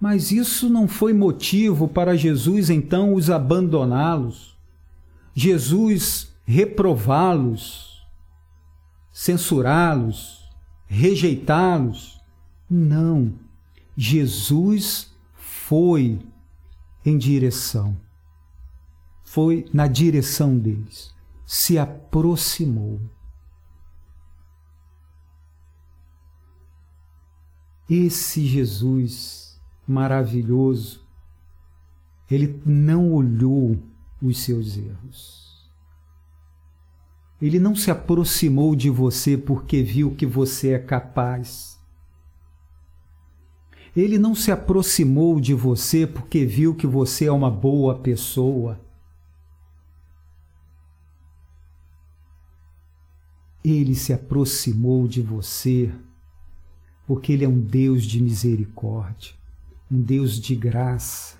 Mas 0.00 0.30
isso 0.32 0.70
não 0.70 0.88
foi 0.88 1.12
motivo 1.12 1.86
para 1.86 2.16
Jesus 2.16 2.70
então 2.70 3.12
os 3.12 3.28
abandoná-los, 3.28 4.56
Jesus 5.34 6.34
reprová-los, 6.42 8.02
censurá-los, 9.12 10.50
rejeitá-los. 10.86 12.18
Não. 12.68 13.34
Jesus 13.94 15.12
foi 15.34 16.18
em 17.04 17.18
direção, 17.18 17.94
foi 19.22 19.66
na 19.70 19.86
direção 19.86 20.58
deles, 20.58 21.14
se 21.44 21.78
aproximou. 21.78 22.98
Esse 27.90 28.46
Jesus 28.46 29.60
maravilhoso, 29.84 31.04
ele 32.30 32.62
não 32.64 33.12
olhou 33.12 33.76
os 34.22 34.38
seus 34.38 34.76
erros. 34.76 35.68
Ele 37.42 37.58
não 37.58 37.74
se 37.74 37.90
aproximou 37.90 38.76
de 38.76 38.88
você 38.88 39.36
porque 39.36 39.82
viu 39.82 40.14
que 40.14 40.24
você 40.24 40.70
é 40.74 40.78
capaz. 40.78 41.80
Ele 43.96 44.18
não 44.18 44.36
se 44.36 44.52
aproximou 44.52 45.40
de 45.40 45.52
você 45.52 46.06
porque 46.06 46.46
viu 46.46 46.76
que 46.76 46.86
você 46.86 47.24
é 47.24 47.32
uma 47.32 47.50
boa 47.50 47.98
pessoa. 47.98 48.80
Ele 53.64 53.96
se 53.96 54.12
aproximou 54.12 55.08
de 55.08 55.20
você 55.20 55.92
porque 57.10 57.32
Ele 57.32 57.44
é 57.44 57.48
um 57.48 57.58
Deus 57.58 58.04
de 58.04 58.22
misericórdia, 58.22 59.34
um 59.90 60.00
Deus 60.00 60.38
de 60.38 60.54
graça, 60.54 61.38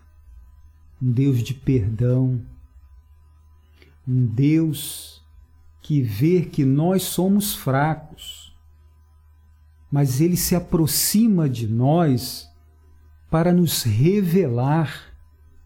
um 1.00 1.12
Deus 1.12 1.44
de 1.44 1.54
perdão, 1.54 2.44
um 4.04 4.26
Deus 4.26 5.24
que 5.80 6.02
vê 6.02 6.42
que 6.42 6.64
nós 6.64 7.04
somos 7.04 7.54
fracos, 7.54 8.52
mas 9.92 10.20
Ele 10.20 10.36
se 10.36 10.56
aproxima 10.56 11.48
de 11.48 11.68
nós 11.68 12.50
para 13.30 13.52
nos 13.52 13.84
revelar 13.84 15.14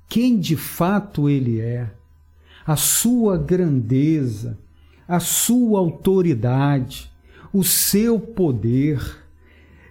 quem 0.06 0.38
de 0.38 0.54
fato 0.54 1.30
Ele 1.30 1.60
é, 1.62 1.90
a 2.66 2.76
sua 2.76 3.38
grandeza, 3.38 4.58
a 5.08 5.18
sua 5.18 5.78
autoridade, 5.78 7.10
o 7.54 7.64
seu 7.64 8.20
poder. 8.20 9.23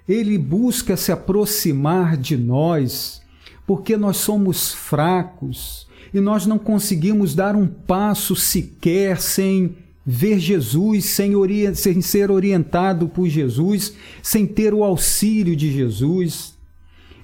Ele 0.07 0.37
busca 0.37 0.97
se 0.97 1.11
aproximar 1.11 2.17
de 2.17 2.35
nós 2.35 3.21
porque 3.65 3.95
nós 3.95 4.17
somos 4.17 4.73
fracos 4.73 5.87
e 6.13 6.19
nós 6.19 6.45
não 6.45 6.59
conseguimos 6.59 7.33
dar 7.33 7.55
um 7.55 7.67
passo 7.67 8.35
sequer 8.35 9.19
sem 9.19 9.75
ver 10.05 10.37
Jesus, 10.37 11.05
sem, 11.05 11.33
sem 11.73 12.01
ser 12.01 12.29
orientado 12.29 13.07
por 13.07 13.27
Jesus, 13.27 13.93
sem 14.21 14.45
ter 14.45 14.73
o 14.73 14.83
auxílio 14.83 15.55
de 15.55 15.71
Jesus. 15.71 16.53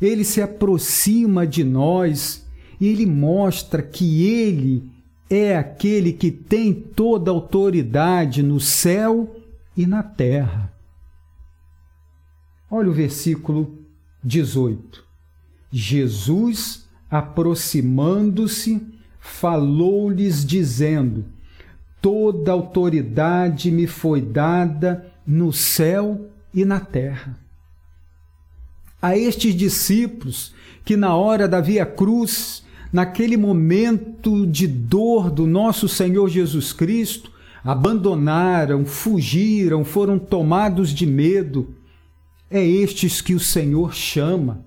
Ele 0.02 0.24
se 0.24 0.42
aproxima 0.42 1.46
de 1.46 1.64
nós 1.64 2.46
e 2.80 2.88
ele 2.88 3.06
mostra 3.06 3.82
que 3.82 4.26
ele 4.26 4.84
é 5.30 5.58
aquele 5.58 6.14
que 6.14 6.32
tem 6.32 6.74
toda 6.74 7.30
a 7.30 7.34
autoridade 7.34 8.42
no 8.42 8.60
céu 8.60 9.36
e 9.76 9.86
na 9.86 10.02
terra. 10.02 10.74
Olha 12.70 12.90
o 12.90 12.94
versículo 12.94 13.80
18. 14.24 15.04
Jesus, 15.72 16.88
aproximando-se, 17.10 18.82
falou-lhes, 19.20 20.46
dizendo: 20.46 21.26
Toda 22.02 22.52
autoridade 22.52 23.72
me 23.72 23.88
foi 23.88 24.22
dada 24.22 25.12
no 25.26 25.52
céu 25.52 26.30
e 26.54 26.64
na 26.64 26.80
terra. 26.80 27.38
A 29.02 29.18
estes 29.18 29.56
discípulos 29.56 30.54
que, 30.84 30.96
na 30.96 31.16
hora 31.16 31.48
da 31.48 31.62
via 31.62 31.86
cruz, 31.86 32.64
naquele 32.92 33.38
momento 33.38 34.46
de 34.46 34.68
dor 34.68 35.32
do 35.32 35.48
nosso 35.48 35.88
Senhor 35.88 36.28
Jesus 36.30 36.74
Cristo, 36.74 37.32
abandonaram, 37.64 38.86
fugiram, 38.86 39.84
foram 39.84 40.18
tomados 40.18 40.90
de 40.90 41.06
medo, 41.06 41.74
é 42.50 42.66
estes 42.66 43.22
que 43.22 43.36
o 43.36 43.40
Senhor 43.40 43.94
chama. 43.94 44.66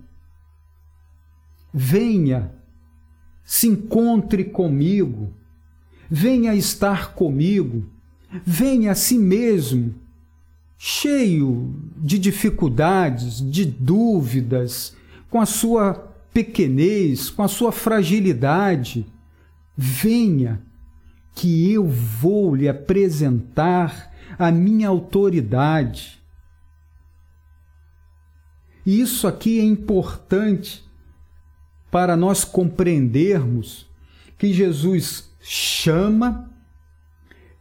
Venha, 1.72 2.52
se 3.44 3.66
encontre 3.66 4.44
comigo, 4.44 5.32
venha 6.08 6.54
estar 6.54 7.14
comigo, 7.14 7.84
venha 8.44 8.92
a 8.92 8.94
si 8.94 9.18
mesmo, 9.18 9.94
cheio 10.78 11.74
de 11.96 12.18
dificuldades, 12.18 13.40
de 13.50 13.64
dúvidas, 13.64 14.96
com 15.30 15.40
a 15.40 15.46
sua 15.46 15.94
pequenez, 16.32 17.30
com 17.30 17.42
a 17.42 17.48
sua 17.48 17.72
fragilidade. 17.72 19.06
Venha, 19.76 20.60
que 21.34 21.72
eu 21.72 21.86
vou 21.86 22.54
lhe 22.54 22.68
apresentar 22.68 24.12
a 24.38 24.50
minha 24.50 24.88
autoridade 24.88 26.21
e 28.84 29.00
isso 29.00 29.26
aqui 29.26 29.60
é 29.60 29.64
importante 29.64 30.84
para 31.90 32.16
nós 32.16 32.44
compreendermos 32.44 33.86
que 34.38 34.52
Jesus 34.52 35.30
chama 35.40 36.50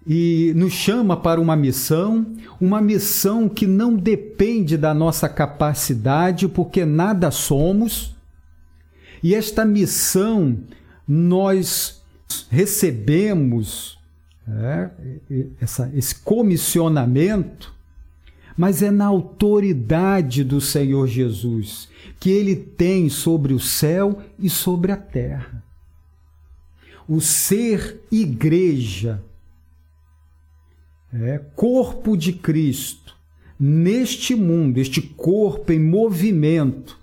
e 0.07 0.51
nos 0.55 0.73
chama 0.73 1.15
para 1.15 1.39
uma 1.39 1.55
missão, 1.55 2.25
uma 2.59 2.81
missão 2.81 3.47
que 3.47 3.67
não 3.67 3.95
depende 3.95 4.77
da 4.77 4.93
nossa 4.93 5.29
capacidade, 5.29 6.47
porque 6.47 6.85
nada 6.85 7.29
somos. 7.29 8.15
E 9.21 9.35
esta 9.35 9.63
missão 9.63 10.57
nós 11.07 12.01
recebemos 12.49 13.99
é, 14.47 14.89
essa, 15.59 15.91
esse 15.93 16.15
comissionamento 16.15 17.71
mas 18.57 18.81
é 18.81 18.91
na 18.91 19.05
autoridade 19.05 20.43
do 20.43 20.59
Senhor 20.59 21.07
Jesus 21.07 21.89
que 22.19 22.29
ele 22.29 22.55
tem 22.55 23.09
sobre 23.09 23.51
o 23.51 23.59
céu 23.59 24.21
e 24.37 24.47
sobre 24.49 24.91
a 24.91 24.97
terra. 24.97 25.63
O 27.07 27.19
ser 27.19 27.99
igreja, 28.11 29.23
é, 31.11 31.39
corpo 31.55 32.15
de 32.15 32.31
Cristo, 32.31 33.15
neste 33.59 34.35
mundo, 34.35 34.77
este 34.77 35.01
corpo 35.01 35.71
em 35.71 35.79
movimento, 35.79 36.97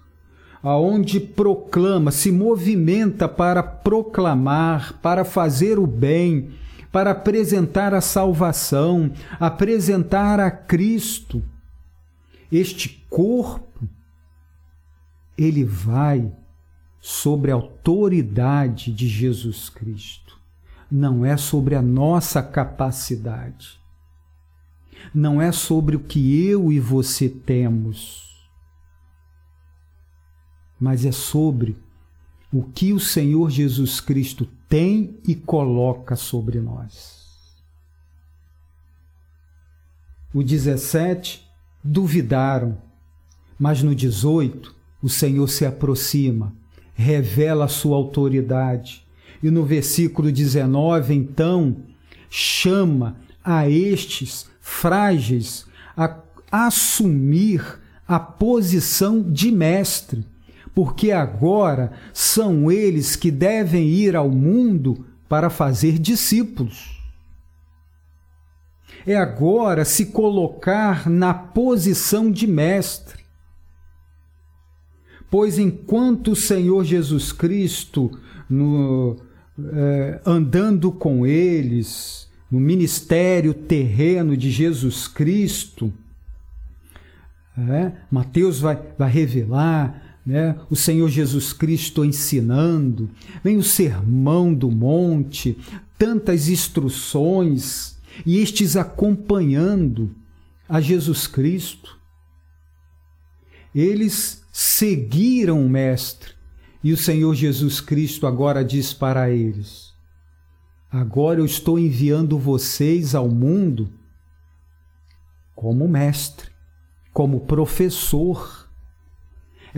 aonde 0.63 1.19
proclama, 1.19 2.11
se 2.11 2.31
movimenta 2.31 3.29
para 3.29 3.63
proclamar, 3.63 5.01
para 5.03 5.25
fazer 5.25 5.79
o 5.79 5.87
bem, 5.87 6.51
para 6.99 7.13
apresentar 7.13 7.95
a 7.95 8.01
salvação, 8.01 9.13
apresentar 9.39 10.41
a 10.41 10.51
Cristo. 10.51 11.41
Este 12.51 12.89
corpo, 13.09 13.89
ele 15.37 15.63
vai 15.63 16.33
sobre 17.01 17.53
a 17.53 17.55
autoridade 17.55 18.93
de 18.93 19.07
Jesus 19.07 19.69
Cristo. 19.69 20.41
Não 20.91 21.25
é 21.25 21.37
sobre 21.37 21.77
a 21.77 21.83
nossa 21.83 22.43
capacidade. 22.43 23.81
Não 25.15 25.41
é 25.41 25.53
sobre 25.53 25.95
o 25.95 26.01
que 26.01 26.45
eu 26.49 26.73
e 26.73 26.81
você 26.81 27.29
temos. 27.29 28.51
Mas 30.81 31.05
é 31.05 31.13
sobre 31.13 31.79
o 32.53 32.65
que 32.65 32.93
o 32.93 32.99
Senhor 32.99 33.51
Jesus 33.51 34.01
Cristo 34.01 34.49
tem 34.69 35.19
e 35.27 35.35
coloca 35.35 36.15
sobre 36.15 36.61
nós. 36.61 37.19
O 40.33 40.43
17 40.43 41.49
duvidaram, 41.83 42.77
mas 43.59 43.83
no 43.83 43.95
18 43.95 44.75
o 45.03 45.09
Senhor 45.09 45.49
se 45.49 45.65
aproxima, 45.65 46.53
revela 46.95 47.65
a 47.65 47.69
sua 47.69 47.97
autoridade. 47.97 49.07
E 49.43 49.51
no 49.51 49.65
versículo 49.65 50.31
19, 50.31 51.15
então, 51.15 51.77
chama 52.29 53.17
a 53.43 53.69
estes 53.69 54.51
frágeis 54.61 55.67
a 55.97 56.21
assumir 56.51 57.81
a 58.07 58.19
posição 58.19 59.23
de 59.23 59.51
mestre, 59.51 60.25
porque 60.79 61.11
agora 61.11 61.91
são 62.15 62.71
eles 62.71 63.17
que 63.17 63.33
devem 63.33 63.89
ir 63.89 64.15
ao 64.15 64.31
mundo 64.31 65.05
para 65.29 65.51
fazer 65.51 65.99
discípulos. 65.99 67.03
É 69.05 69.17
agora 69.17 69.85
se 69.85 70.07
colocar 70.07 71.11
na 71.11 71.35
posição 71.35 72.31
de 72.31 72.47
mestre. 72.47 73.25
Pois 75.29 75.59
enquanto 75.59 76.31
o 76.31 76.37
Senhor 76.37 76.85
Jesus 76.85 77.33
Cristo, 77.33 78.17
no, 78.49 79.17
eh, 79.59 80.21
andando 80.25 80.93
com 80.93 81.27
eles, 81.27 82.31
no 82.49 82.61
ministério 82.61 83.53
terreno 83.53 84.37
de 84.37 84.49
Jesus 84.49 85.09
Cristo, 85.09 85.93
é, 87.69 87.91
Mateus 88.09 88.61
vai, 88.61 88.81
vai 88.97 89.11
revelar 89.11 90.08
né, 90.29 90.61
o 90.69 90.77
Senhor 90.77 91.09
Jesus 91.09 91.55
Cristo 91.55 92.05
ensinando, 92.05 93.09
vem 93.43 93.57
o 93.57 93.63
sermão 93.63 94.53
do 94.53 94.71
monte, 94.71 95.57
tantas 95.97 96.51
instruções, 96.51 97.97
e 98.27 98.37
estes 98.37 98.77
acompanhando 98.77 100.15
a 100.69 100.83
Jesus 100.83 101.27
Cristo. 101.27 101.99
Eles 103.75 104.45
seguiram 104.53 105.65
o 105.65 105.71
Mestre, 105.71 106.35
e 106.85 106.93
o 106.93 106.97
Senhor 106.97 107.35
Jesus 107.35 107.81
Cristo 107.81 108.27
agora 108.27 108.63
diz 108.63 108.93
para 108.93 109.31
eles: 109.31 109.95
Agora 110.93 111.41
eu 111.41 111.47
estou 111.47 111.79
enviando 111.79 112.39
vocês 112.39 113.15
ao 113.15 113.31
mundo 113.31 113.91
como 115.57 115.89
mestre 115.89 116.51
como 117.19 117.41
professor. 117.41 118.58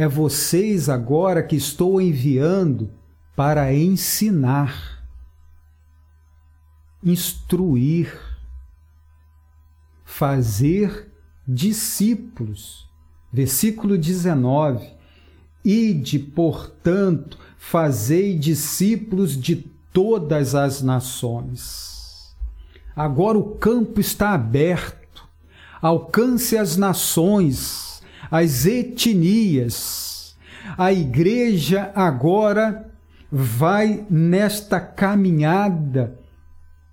É 0.01 0.09
vocês 0.09 0.89
agora 0.89 1.43
que 1.43 1.55
estou 1.55 2.01
enviando 2.01 2.91
para 3.37 3.75
ensinar, 3.75 5.05
instruir, 7.05 8.19
fazer 10.03 11.13
discípulos. 11.47 12.89
Versículo 13.31 13.99
19: 13.99 14.89
Ide, 15.63 16.19
portanto, 16.19 17.39
fazei 17.59 18.39
discípulos 18.39 19.39
de 19.39 19.57
todas 19.93 20.55
as 20.55 20.81
nações. 20.81 22.35
Agora 22.97 23.37
o 23.37 23.55
campo 23.57 24.01
está 24.01 24.31
aberto 24.31 25.29
alcance 25.83 26.57
as 26.57 26.79
nações, 26.79 27.90
as 28.31 28.67
etnias. 28.67 30.37
A 30.79 30.93
igreja 30.93 31.91
agora 31.95 32.91
vai 33.31 34.07
nesta 34.09 34.81
caminhada 34.81 36.19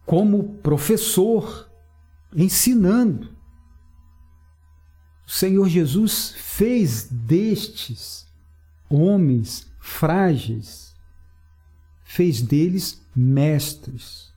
como 0.05 0.55
professor, 0.59 1.69
ensinando. 2.35 3.35
O 5.25 5.31
Senhor 5.31 5.67
Jesus 5.67 6.33
fez 6.37 7.07
destes 7.09 8.25
homens 8.89 9.67
frágeis, 9.79 10.95
fez 12.03 12.41
deles 12.41 13.01
mestres, 13.13 14.31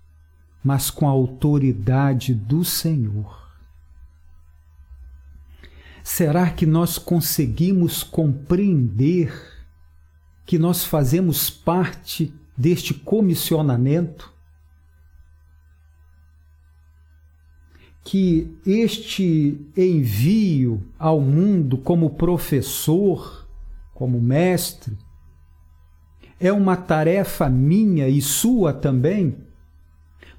mas 0.62 0.90
com 0.90 1.06
a 1.06 1.10
autoridade 1.10 2.34
do 2.34 2.64
Senhor. 2.64 3.39
Será 6.12 6.51
que 6.51 6.66
nós 6.66 6.99
conseguimos 6.99 8.03
compreender 8.03 9.33
que 10.44 10.59
nós 10.59 10.85
fazemos 10.85 11.49
parte 11.49 12.35
deste 12.59 12.92
comissionamento? 12.92 14.35
Que 18.03 18.59
este 18.66 19.64
envio 19.77 20.83
ao 20.99 21.20
mundo 21.20 21.79
como 21.79 22.11
professor, 22.11 23.49
como 23.94 24.20
mestre, 24.20 24.99
é 26.40 26.53
uma 26.53 26.77
tarefa 26.77 27.49
minha 27.49 28.09
e 28.09 28.20
sua 28.20 28.73
também? 28.73 29.38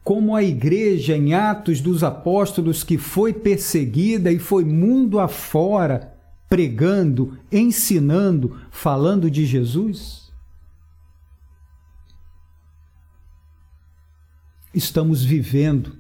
Como 0.04 0.36
a 0.36 0.44
igreja 0.44 1.16
em 1.16 1.34
Atos 1.34 1.80
dos 1.80 2.04
Apóstolos 2.04 2.84
que 2.84 2.98
foi 2.98 3.34
perseguida 3.34 4.32
e 4.32 4.40
foi 4.40 4.66
mundo 4.66 5.20
afora 5.20 6.18
pregando, 6.50 7.40
ensinando, 7.52 8.60
falando 8.72 9.30
de 9.30 9.46
Jesus? 9.46 10.32
Estamos 14.74 15.24
vivendo 15.24 15.98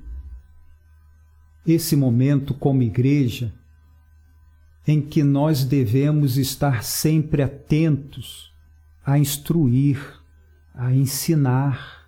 esse 1.65 1.95
momento 1.95 2.53
como 2.53 2.81
igreja 2.81 3.53
em 4.87 5.01
que 5.01 5.23
nós 5.23 5.63
devemos 5.63 6.37
estar 6.37 6.83
sempre 6.83 7.43
atentos 7.43 8.51
a 9.05 9.17
instruir, 9.17 9.99
a 10.73 10.91
ensinar, 10.93 12.00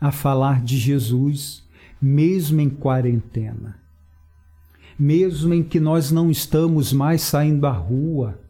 a 0.00 0.10
falar 0.10 0.62
de 0.62 0.76
Jesus, 0.76 1.66
mesmo 2.00 2.60
em 2.60 2.68
quarentena. 2.68 3.78
Mesmo 4.98 5.52
em 5.52 5.62
que 5.62 5.78
nós 5.78 6.10
não 6.10 6.30
estamos 6.30 6.92
mais 6.92 7.22
saindo 7.22 7.66
à 7.66 7.72
rua, 7.72 8.40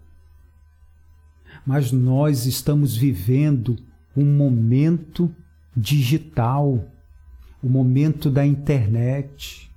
mas 1.67 1.91
nós 1.91 2.47
estamos 2.47 2.97
vivendo 2.97 3.77
um 4.17 4.25
momento 4.25 5.35
digital, 5.77 6.89
o 7.63 7.69
momento 7.69 8.31
da 8.31 8.47
internet, 8.47 9.71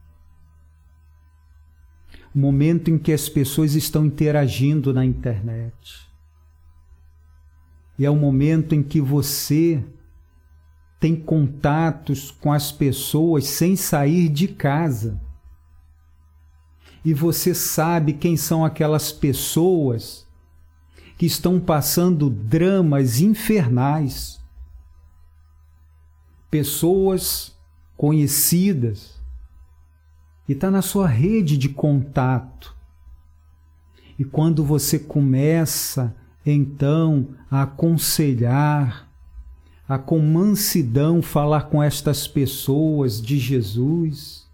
o 2.34 2.38
momento 2.38 2.92
em 2.92 2.98
que 2.98 3.12
as 3.12 3.28
pessoas 3.28 3.74
estão 3.74 4.06
interagindo 4.06 4.94
na 4.94 5.04
internet. 5.04 6.08
E 7.98 8.06
é 8.06 8.10
o 8.10 8.16
momento 8.16 8.76
em 8.76 8.84
que 8.84 9.02
você 9.02 9.84
tem 11.00 11.16
contatos 11.16 12.30
com 12.30 12.52
as 12.52 12.72
pessoas 12.72 13.46
sem 13.46 13.76
sair 13.76 14.28
de 14.28 14.48
casa. 14.50 15.20
E 17.06 17.14
você 17.14 17.56
sabe 17.56 18.14
quem 18.14 18.36
são 18.36 18.66
aquelas 18.66 19.12
pessoas 19.12 20.28
que 21.18 21.26
estão 21.26 21.60
passando 21.60 22.30
dramas 22.30 23.22
infernais. 23.22 24.40
Pessoas 26.52 27.58
conhecidas 27.96 29.20
e 30.48 30.54
está 30.54 30.70
na 30.70 30.82
sua 30.82 31.08
rede 31.08 31.58
de 31.58 31.70
contato. 31.70 32.76
E 34.18 34.26
quando 34.26 34.66
você 34.66 35.00
começa 35.00 36.14
então 36.46 37.30
a 37.50 37.64
aconselhar, 37.64 39.09
a 39.90 39.98
com 39.98 40.20
mansidão 40.20 41.20
falar 41.20 41.64
com 41.64 41.82
estas 41.82 42.28
pessoas 42.28 43.20
de 43.20 43.40
Jesus, 43.40 44.48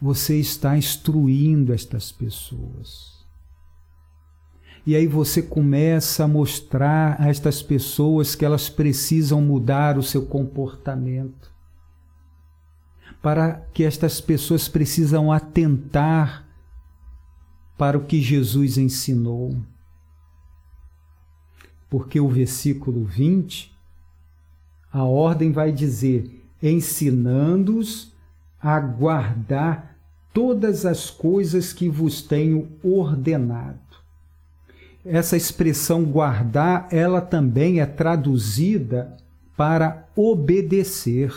você 0.00 0.38
está 0.38 0.78
instruindo 0.78 1.74
estas 1.74 2.12
pessoas. 2.12 3.26
E 4.86 4.94
aí 4.94 5.08
você 5.08 5.42
começa 5.42 6.22
a 6.22 6.28
mostrar 6.28 7.20
a 7.20 7.28
estas 7.28 7.62
pessoas 7.62 8.36
que 8.36 8.44
elas 8.44 8.68
precisam 8.68 9.42
mudar 9.42 9.98
o 9.98 10.04
seu 10.04 10.24
comportamento. 10.24 11.50
Para 13.20 13.54
que 13.74 13.82
estas 13.82 14.20
pessoas 14.20 14.68
precisam 14.68 15.32
atentar 15.32 16.46
para 17.76 17.98
o 17.98 18.04
que 18.04 18.22
Jesus 18.22 18.78
ensinou. 18.78 19.56
Porque 21.90 22.20
o 22.20 22.28
versículo 22.28 23.04
20 23.04 23.69
a 24.92 25.04
ordem 25.04 25.52
vai 25.52 25.72
dizer: 25.72 26.44
ensinando-os 26.62 28.12
a 28.60 28.78
guardar 28.80 29.96
todas 30.32 30.84
as 30.84 31.10
coisas 31.10 31.72
que 31.72 31.88
vos 31.88 32.22
tenho 32.22 32.68
ordenado. 32.82 33.78
essa 35.04 35.36
expressão 35.36 36.04
guardar, 36.04 36.88
ela 36.90 37.22
também 37.22 37.80
é 37.80 37.86
traduzida 37.86 39.16
para 39.56 40.06
obedecer, 40.14 41.32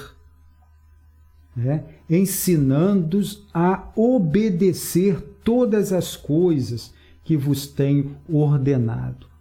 né? 1.55 1.83
ensinando-os 2.09 3.47
a 3.53 3.89
obedecer 3.95 5.21
todas 5.43 5.93
as 5.93 6.15
coisas 6.15 6.93
que 7.23 7.37
vos 7.37 7.65
tenho 7.67 8.17
ordenado. 8.27 9.32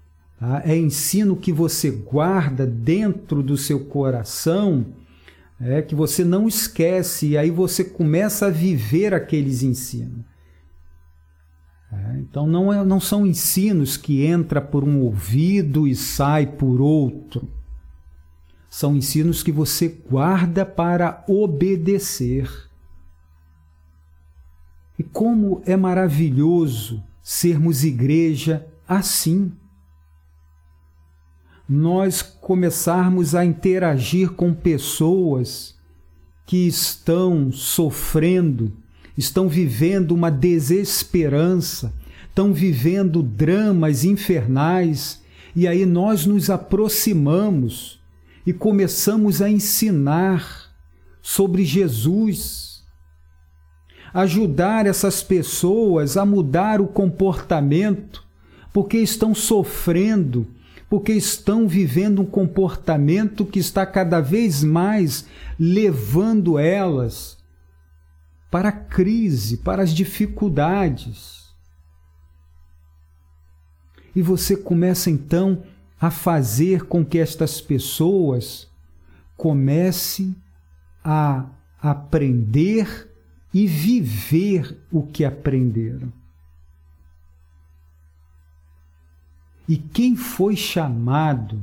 Tá? 0.42 0.61
É 0.64 0.76
ensino 0.76 1.37
que 1.37 1.52
você 1.52 1.88
guarda 1.88 2.66
dentro 2.66 3.44
do 3.44 3.57
seu 3.57 3.85
coração, 3.85 4.85
é 5.61 5.81
que 5.81 5.94
você 5.94 6.24
não 6.24 6.48
esquece, 6.48 7.28
e 7.28 7.38
aí 7.38 7.48
você 7.48 7.85
começa 7.85 8.46
a 8.46 8.50
viver 8.50 9.14
aqueles 9.14 9.62
ensinos. 9.62 10.24
É, 11.92 12.18
então 12.18 12.44
não, 12.44 12.72
é, 12.72 12.85
não 12.85 12.98
são 12.98 13.24
ensinos 13.24 13.96
que 13.96 14.26
entra 14.26 14.61
por 14.61 14.83
um 14.83 15.02
ouvido 15.02 15.87
e 15.87 15.94
sai 15.94 16.44
por 16.44 16.81
outro. 16.81 17.48
São 18.68 18.96
ensinos 18.96 19.44
que 19.44 19.52
você 19.52 19.87
guarda 20.11 20.66
para 20.66 21.24
obedecer. 21.28 22.50
E 24.98 25.05
como 25.05 25.62
é 25.64 25.76
maravilhoso 25.76 27.00
sermos 27.22 27.85
igreja 27.85 28.66
assim. 28.88 29.52
Nós 31.74 32.20
começarmos 32.20 33.35
a 33.35 33.46
interagir 33.46 34.32
com 34.32 34.52
pessoas 34.52 35.74
que 36.44 36.66
estão 36.66 37.50
sofrendo, 37.50 38.70
estão 39.16 39.48
vivendo 39.48 40.12
uma 40.12 40.30
desesperança, 40.30 41.90
estão 42.28 42.52
vivendo 42.52 43.22
dramas 43.22 44.04
infernais, 44.04 45.22
e 45.56 45.66
aí 45.66 45.87
nós 45.87 46.26
nos 46.26 46.50
aproximamos 46.50 47.98
e 48.46 48.52
começamos 48.52 49.40
a 49.40 49.48
ensinar 49.48 50.70
sobre 51.22 51.64
Jesus, 51.64 52.82
ajudar 54.12 54.85
essas 54.85 55.22
pessoas 55.22 56.18
a 56.18 56.26
mudar 56.26 56.82
o 56.82 56.87
comportamento, 56.87 58.22
porque 58.74 58.98
estão 58.98 59.35
sofrendo, 59.35 60.46
porque 60.92 61.14
estão 61.14 61.66
vivendo 61.66 62.20
um 62.20 62.26
comportamento 62.26 63.46
que 63.46 63.59
está 63.59 63.87
cada 63.87 64.20
vez 64.20 64.62
mais 64.62 65.26
levando 65.59 66.59
elas 66.59 67.38
para 68.50 68.68
a 68.68 68.72
crise, 68.72 69.57
para 69.57 69.83
as 69.83 69.94
dificuldades. 69.94 71.50
E 74.14 74.20
você 74.20 74.55
começa 74.55 75.11
então 75.11 75.62
a 75.98 76.11
fazer 76.11 76.85
com 76.85 77.02
que 77.02 77.16
estas 77.16 77.59
pessoas 77.59 78.68
comecem 79.35 80.37
a 81.02 81.46
aprender 81.81 83.11
e 83.55 83.66
viver 83.66 84.78
o 84.92 85.07
que 85.07 85.24
aprenderam. 85.24 86.12
E 89.68 89.77
quem 89.77 90.16
foi 90.16 90.57
chamado 90.57 91.62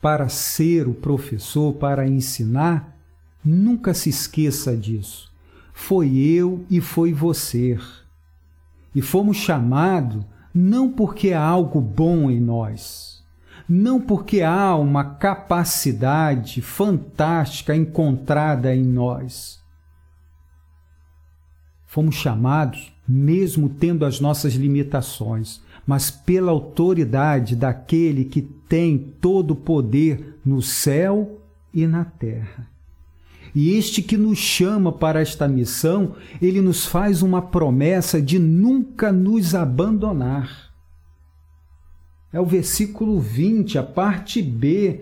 para 0.00 0.28
ser 0.28 0.88
o 0.88 0.94
professor, 0.94 1.74
para 1.74 2.08
ensinar, 2.08 2.96
nunca 3.44 3.92
se 3.92 4.08
esqueça 4.08 4.76
disso. 4.76 5.30
Foi 5.72 6.16
eu 6.16 6.64
e 6.70 6.80
foi 6.80 7.12
você. 7.12 7.78
E 8.94 9.02
fomos 9.02 9.36
chamados 9.36 10.24
não 10.54 10.90
porque 10.90 11.32
há 11.32 11.42
algo 11.42 11.80
bom 11.80 12.30
em 12.30 12.40
nós, 12.40 13.24
não 13.68 14.00
porque 14.00 14.42
há 14.42 14.74
uma 14.76 15.04
capacidade 15.04 16.60
fantástica 16.60 17.76
encontrada 17.76 18.74
em 18.74 18.82
nós. 18.82 19.60
Fomos 21.86 22.16
chamados, 22.16 22.92
mesmo 23.06 23.68
tendo 23.68 24.04
as 24.04 24.20
nossas 24.20 24.54
limitações, 24.54 25.62
mas 25.88 26.08
pela 26.08 26.52
autoridade 26.52 27.56
daquele 27.56 28.24
que 28.24 28.42
tem 28.42 28.96
todo 29.20 29.52
o 29.52 29.56
poder 29.56 30.38
no 30.44 30.62
céu 30.62 31.40
e 31.74 31.84
na 31.84 32.04
terra. 32.04 32.68
E 33.52 33.70
este 33.70 34.02
que 34.02 34.16
nos 34.16 34.38
chama 34.38 34.92
para 34.92 35.20
esta 35.20 35.48
missão, 35.48 36.14
ele 36.40 36.60
nos 36.60 36.86
faz 36.86 37.22
uma 37.22 37.42
promessa 37.42 38.22
de 38.22 38.38
nunca 38.38 39.10
nos 39.10 39.54
abandonar 39.54 40.68
é 42.32 42.40
o 42.40 42.46
versículo 42.46 43.18
20, 43.18 43.78
a 43.78 43.82
parte 43.82 44.42
B. 44.42 45.00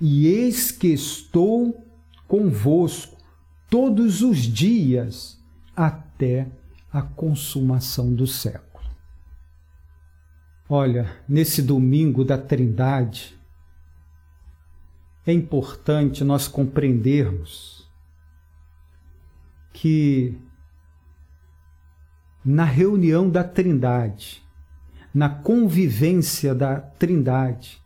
E 0.00 0.26
eis 0.26 0.70
que 0.70 0.88
estou 0.88 1.84
convosco 2.26 3.16
todos 3.70 4.22
os 4.22 4.38
dias 4.38 5.38
até 5.74 6.48
a 6.92 7.02
consumação 7.02 8.12
do 8.14 8.26
século. 8.26 8.67
Olha, 10.70 11.16
nesse 11.26 11.62
domingo 11.62 12.22
da 12.22 12.36
Trindade, 12.36 13.34
é 15.26 15.32
importante 15.32 16.22
nós 16.22 16.46
compreendermos 16.46 17.88
que 19.72 20.38
na 22.44 22.64
reunião 22.64 23.30
da 23.30 23.42
Trindade, 23.42 24.42
na 25.14 25.30
convivência 25.30 26.54
da 26.54 26.80
Trindade, 26.80 27.82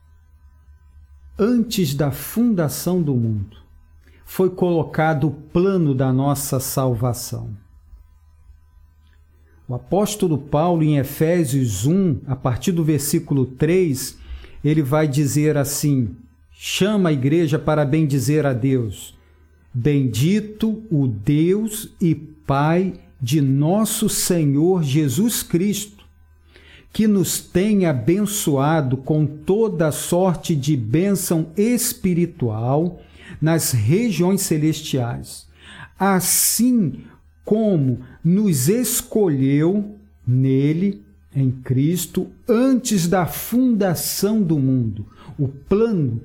antes 1.38 1.94
da 1.94 2.10
fundação 2.10 3.00
do 3.00 3.14
mundo, 3.14 3.58
foi 4.24 4.50
colocado 4.50 5.28
o 5.28 5.30
plano 5.30 5.94
da 5.94 6.12
nossa 6.12 6.58
salvação. 6.58 7.61
O 9.72 9.74
apóstolo 9.74 10.36
Paulo, 10.36 10.82
em 10.82 10.98
Efésios 10.98 11.86
1, 11.86 12.18
a 12.26 12.36
partir 12.36 12.72
do 12.72 12.84
versículo 12.84 13.46
3, 13.46 14.18
ele 14.62 14.82
vai 14.82 15.08
dizer 15.08 15.56
assim: 15.56 16.10
chama 16.52 17.08
a 17.08 17.12
igreja 17.14 17.58
para 17.58 17.82
bendizer 17.82 18.44
a 18.44 18.52
Deus. 18.52 19.14
Bendito 19.72 20.82
o 20.90 21.06
Deus 21.06 21.88
e 21.98 22.14
Pai 22.14 22.92
de 23.18 23.40
nosso 23.40 24.10
Senhor 24.10 24.82
Jesus 24.82 25.42
Cristo 25.42 26.04
que 26.92 27.06
nos 27.06 27.40
tem 27.40 27.86
abençoado 27.86 28.98
com 28.98 29.24
toda 29.24 29.90
sorte 29.90 30.54
de 30.54 30.76
bênção 30.76 31.46
espiritual 31.56 33.00
nas 33.40 33.72
regiões 33.72 34.42
celestiais, 34.42 35.46
assim 35.98 37.06
como 37.44 38.00
nos 38.24 38.68
escolheu 38.68 39.96
nele, 40.26 41.02
em 41.34 41.50
Cristo, 41.50 42.30
antes 42.46 43.08
da 43.08 43.26
fundação 43.26 44.42
do 44.42 44.58
mundo. 44.58 45.06
O 45.38 45.48
plano 45.48 46.20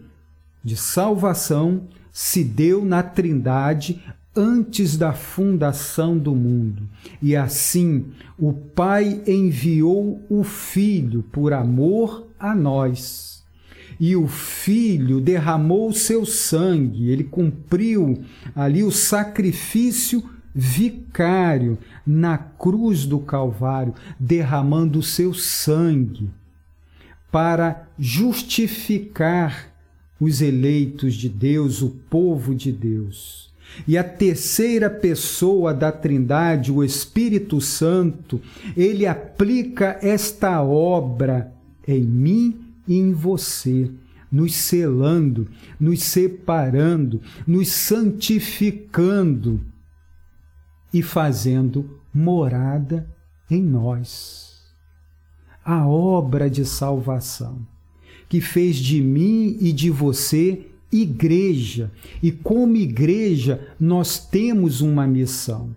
de 0.64 0.76
salvação 0.76 1.84
se 2.12 2.44
deu 2.44 2.84
na 2.84 3.02
Trindade 3.02 4.04
antes 4.36 4.98
da 4.98 5.14
fundação 5.14 6.18
do 6.18 6.36
mundo. 6.36 6.84
E 7.22 7.36
assim 7.36 8.06
o 8.38 8.54
Pai 8.54 9.22
enviou 9.26 10.22
o 10.30 10.44
Filho 10.44 11.24
por 11.32 11.54
amor 11.54 12.28
a 12.40 12.54
nós. 12.54 13.44
E 14.00 14.16
o 14.16 14.28
Filho 14.28 15.20
derramou 15.20 15.90
o 15.90 15.94
seu 15.94 16.24
sangue, 16.24 17.10
ele 17.10 17.24
cumpriu 17.24 18.22
ali 18.56 18.84
o 18.84 18.92
sacrifício 18.92 20.24
vicário 20.54 21.78
na 22.06 22.38
cruz 22.38 23.06
do 23.06 23.20
Calvário, 23.20 23.94
derramando 24.20 25.00
o 25.00 25.04
seu 25.04 25.34
sangue 25.34 26.30
para 27.32 27.88
justificar 28.00 29.74
os 30.20 30.42
eleitos 30.42 31.14
de 31.14 31.30
Deus, 31.30 31.82
o 31.82 31.90
povo 32.10 32.56
de 32.56 32.72
Deus. 32.72 33.54
E 33.88 33.98
a 33.98 34.04
terceira 34.04 34.90
pessoa 34.90 35.74
da 35.74 35.92
Trindade, 35.92 36.72
o 36.72 36.84
Espírito 36.84 37.62
Santo, 37.62 38.42
ele 38.76 39.06
aplica 39.06 40.00
esta 40.02 40.64
obra 40.64 41.54
em 41.88 42.02
mim 42.02 42.58
e 42.88 42.96
em 42.96 43.12
você, 43.12 43.92
nos 44.32 44.56
selando, 44.56 45.48
nos 45.80 46.02
separando, 46.02 47.22
nos 47.46 47.70
santificando 47.70 49.62
e 50.94 51.02
fazendo 51.02 52.00
morada 52.14 53.08
em 53.50 53.62
nós. 53.62 54.62
A 55.64 55.86
obra 55.88 56.50
de 56.50 56.66
salvação 56.66 57.66
que 58.30 58.42
fez 58.42 58.76
de 58.76 59.02
mim 59.02 59.58
e 59.60 59.72
de 59.72 59.90
você 59.90 60.68
igreja. 60.92 61.92
E 62.22 62.32
como 62.32 62.76
igreja, 62.76 63.68
nós 63.80 64.18
temos 64.20 64.82
uma 64.82 65.08
missão. 65.08 65.76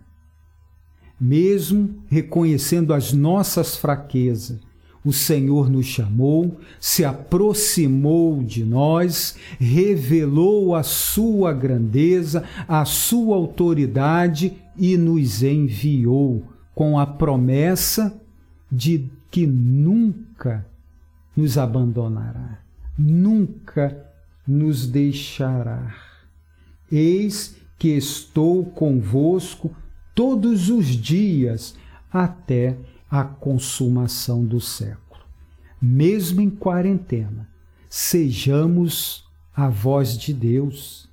Mesmo 1.20 2.02
reconhecendo 2.08 2.94
as 2.94 3.12
nossas 3.12 3.76
fraquezas, 3.76 4.58
o 5.05 5.12
Senhor 5.12 5.70
nos 5.70 5.86
chamou, 5.86 6.61
se 6.78 7.05
aproximou 7.05 8.42
de 8.42 8.64
nós, 8.64 9.36
revelou 9.59 10.74
a 10.74 10.82
sua 10.82 11.53
grandeza, 11.53 12.44
a 12.68 12.84
sua 12.84 13.36
autoridade 13.36 14.53
e 14.76 14.96
nos 14.96 15.42
enviou 15.42 16.44
com 16.74 16.98
a 16.98 17.07
promessa 17.07 18.20
de 18.70 19.11
que 19.30 19.46
nunca 19.46 20.66
nos 21.36 21.57
abandonará, 21.57 22.61
nunca 22.98 23.96
nos 24.46 24.86
deixará. 24.86 25.94
Eis 26.90 27.57
que 27.78 27.88
estou 27.88 28.64
convosco 28.64 29.74
todos 30.14 30.68
os 30.68 30.86
dias 30.86 31.74
até 32.12 32.76
a 33.11 33.24
consumação 33.24 34.44
do 34.44 34.61
século. 34.61 35.20
Mesmo 35.80 36.40
em 36.40 36.50
quarentena, 36.50 37.48
sejamos 37.88 39.24
a 39.54 39.68
voz 39.68 40.16
de 40.16 40.32
Deus, 40.32 41.08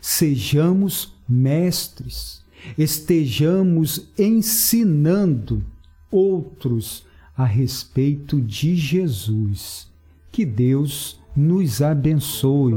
sejamos 0.00 1.14
mestres, 1.28 2.44
estejamos 2.76 4.08
ensinando 4.18 5.64
outros 6.10 7.06
a 7.36 7.44
respeito 7.44 8.40
de 8.40 8.74
Jesus. 8.74 9.88
Que 10.30 10.44
Deus 10.44 11.18
nos 11.34 11.80
abençoe. 11.80 12.74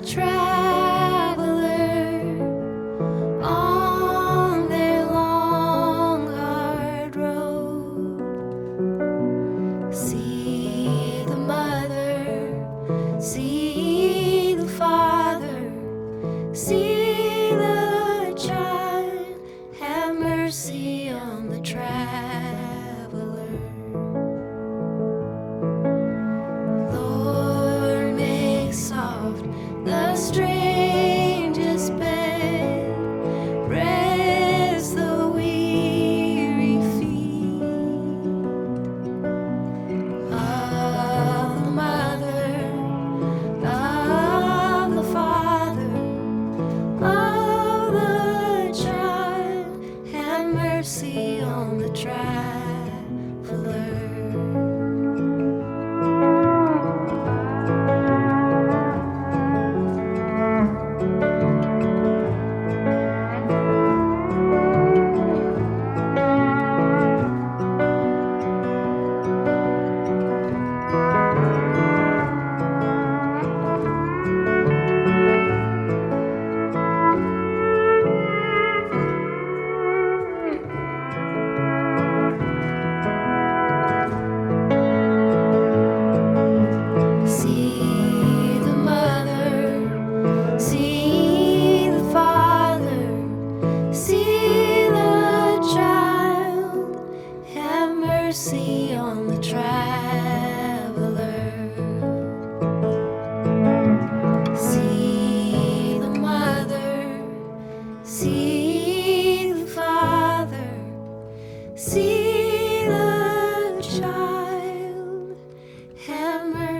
The 0.00 0.49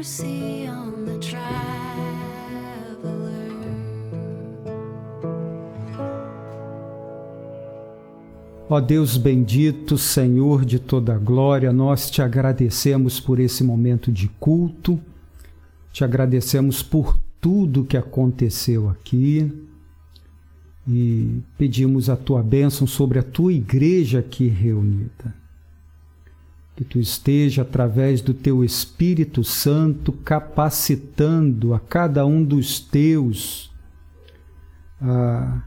mercy 0.01 0.66
on 0.66 1.05
the 1.05 1.18
traveler. 1.18 1.51
Ó 8.68 8.80
Deus 8.80 9.18
bendito, 9.18 9.98
Senhor 9.98 10.64
de 10.64 10.78
toda 10.78 11.18
glória, 11.18 11.70
nós 11.70 12.11
te 12.11 12.22
agradecemos 12.22 13.20
por 13.20 13.38
esse 13.38 13.62
momento 13.62 14.11
de 14.11 14.28
culto, 14.40 14.98
te 15.92 16.03
agradecemos 16.03 16.82
por 16.82 17.18
tudo 17.38 17.84
que 17.84 17.96
aconteceu 17.96 18.88
aqui 18.88 19.53
e 20.88 21.42
pedimos 21.59 22.09
a 22.09 22.16
tua 22.16 22.42
bênção 22.42 22.86
sobre 22.86 23.18
a 23.18 23.22
tua 23.22 23.53
igreja 23.53 24.20
aqui 24.20 24.48
reunida. 24.48 25.39
Que 26.77 26.85
tu 26.85 26.99
esteja, 26.99 27.62
através 27.62 28.21
do 28.23 28.33
teu 28.33 28.64
Espírito 28.64 29.45
Santo, 29.45 30.12
capacitando 30.12 31.75
a 31.75 31.81
cada 31.81 32.25
um 32.25 32.43
dos 32.43 32.81
teus 32.81 33.71
a 35.01 35.62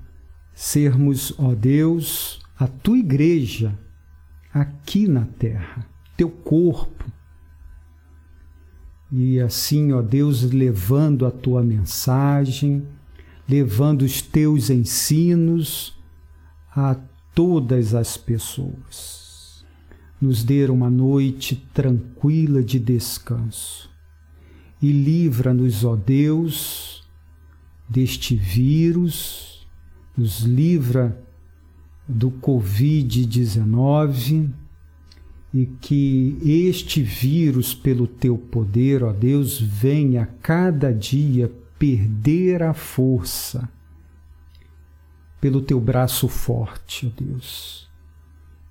sermos, 0.53 1.33
ó 1.37 1.55
Deus, 1.55 2.39
a 2.57 2.67
tua 2.67 2.97
igreja 2.97 3.77
aqui 4.53 5.07
na 5.07 5.25
terra, 5.25 5.85
teu 6.15 6.29
corpo. 6.29 7.11
E 9.11 9.39
assim, 9.39 9.91
ó 9.91 10.01
Deus, 10.01 10.43
levando 10.43 11.25
a 11.25 11.31
tua 11.31 11.63
mensagem, 11.63 12.87
levando 13.47 14.03
os 14.03 14.21
teus 14.21 14.69
ensinos 14.69 15.99
a 16.75 16.95
todas 17.33 17.93
as 17.93 18.17
pessoas. 18.17 19.22
Nos 20.23 20.41
dê 20.41 20.63
uma 20.69 20.89
noite 20.89 21.57
tranquila 21.73 22.63
de 22.63 22.79
descanso. 22.79 23.91
E 24.81 24.89
livra-nos, 24.89 25.83
ó 25.83 25.97
Deus, 25.97 27.05
deste 27.89 28.33
vírus, 28.33 29.67
nos 30.15 30.43
livra 30.43 31.21
do 32.07 32.31
Covid-19 32.31 34.49
e 35.53 35.65
que 35.65 36.37
este 36.41 37.03
vírus, 37.03 37.73
pelo 37.73 38.07
teu 38.07 38.37
poder, 38.37 39.03
ó 39.03 39.11
Deus, 39.11 39.59
venha 39.59 40.25
cada 40.41 40.93
dia 40.93 41.51
perder 41.77 42.63
a 42.63 42.73
força 42.73 43.69
pelo 45.41 45.61
teu 45.61 45.81
braço 45.81 46.29
forte, 46.29 47.07
ó 47.07 47.09
Deus, 47.21 47.91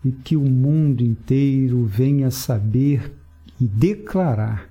e 0.05 0.11
que 0.11 0.37
o 0.37 0.43
mundo 0.43 1.03
inteiro 1.03 1.85
venha 1.87 2.31
saber 2.31 3.13
e 3.61 3.67
declarar 3.67 4.69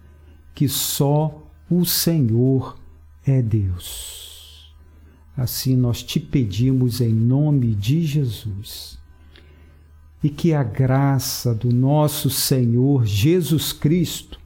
que 0.54 0.68
só 0.68 1.48
o 1.70 1.86
Senhor 1.86 2.78
é 3.26 3.42
Deus. 3.42 4.74
Assim 5.36 5.76
nós 5.76 6.04
te 6.04 6.20
pedimos 6.20 7.00
em 7.00 7.14
nome 7.14 7.74
de 7.74 8.04
Jesus. 8.04 9.00
E 10.24 10.30
que 10.30 10.54
a 10.54 10.64
graça 10.64 11.56
do 11.56 11.72
nosso 11.72 12.30
Senhor 12.30 13.06
Jesus 13.06 13.72
Cristo, 13.72 14.40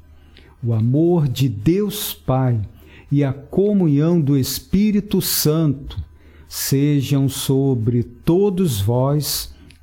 o 0.64 0.74
amor 0.74 1.28
de 1.28 1.50
Deus 1.50 2.14
Pai 2.14 2.62
e 3.12 3.24
a 3.24 3.34
comunhão 3.34 4.22
do 4.22 4.38
Espírito 4.38 5.22
Santo 5.22 6.02
sejam 6.48 7.28
sobre 7.28 8.04
todos 8.04 8.80
vós, 8.80 9.55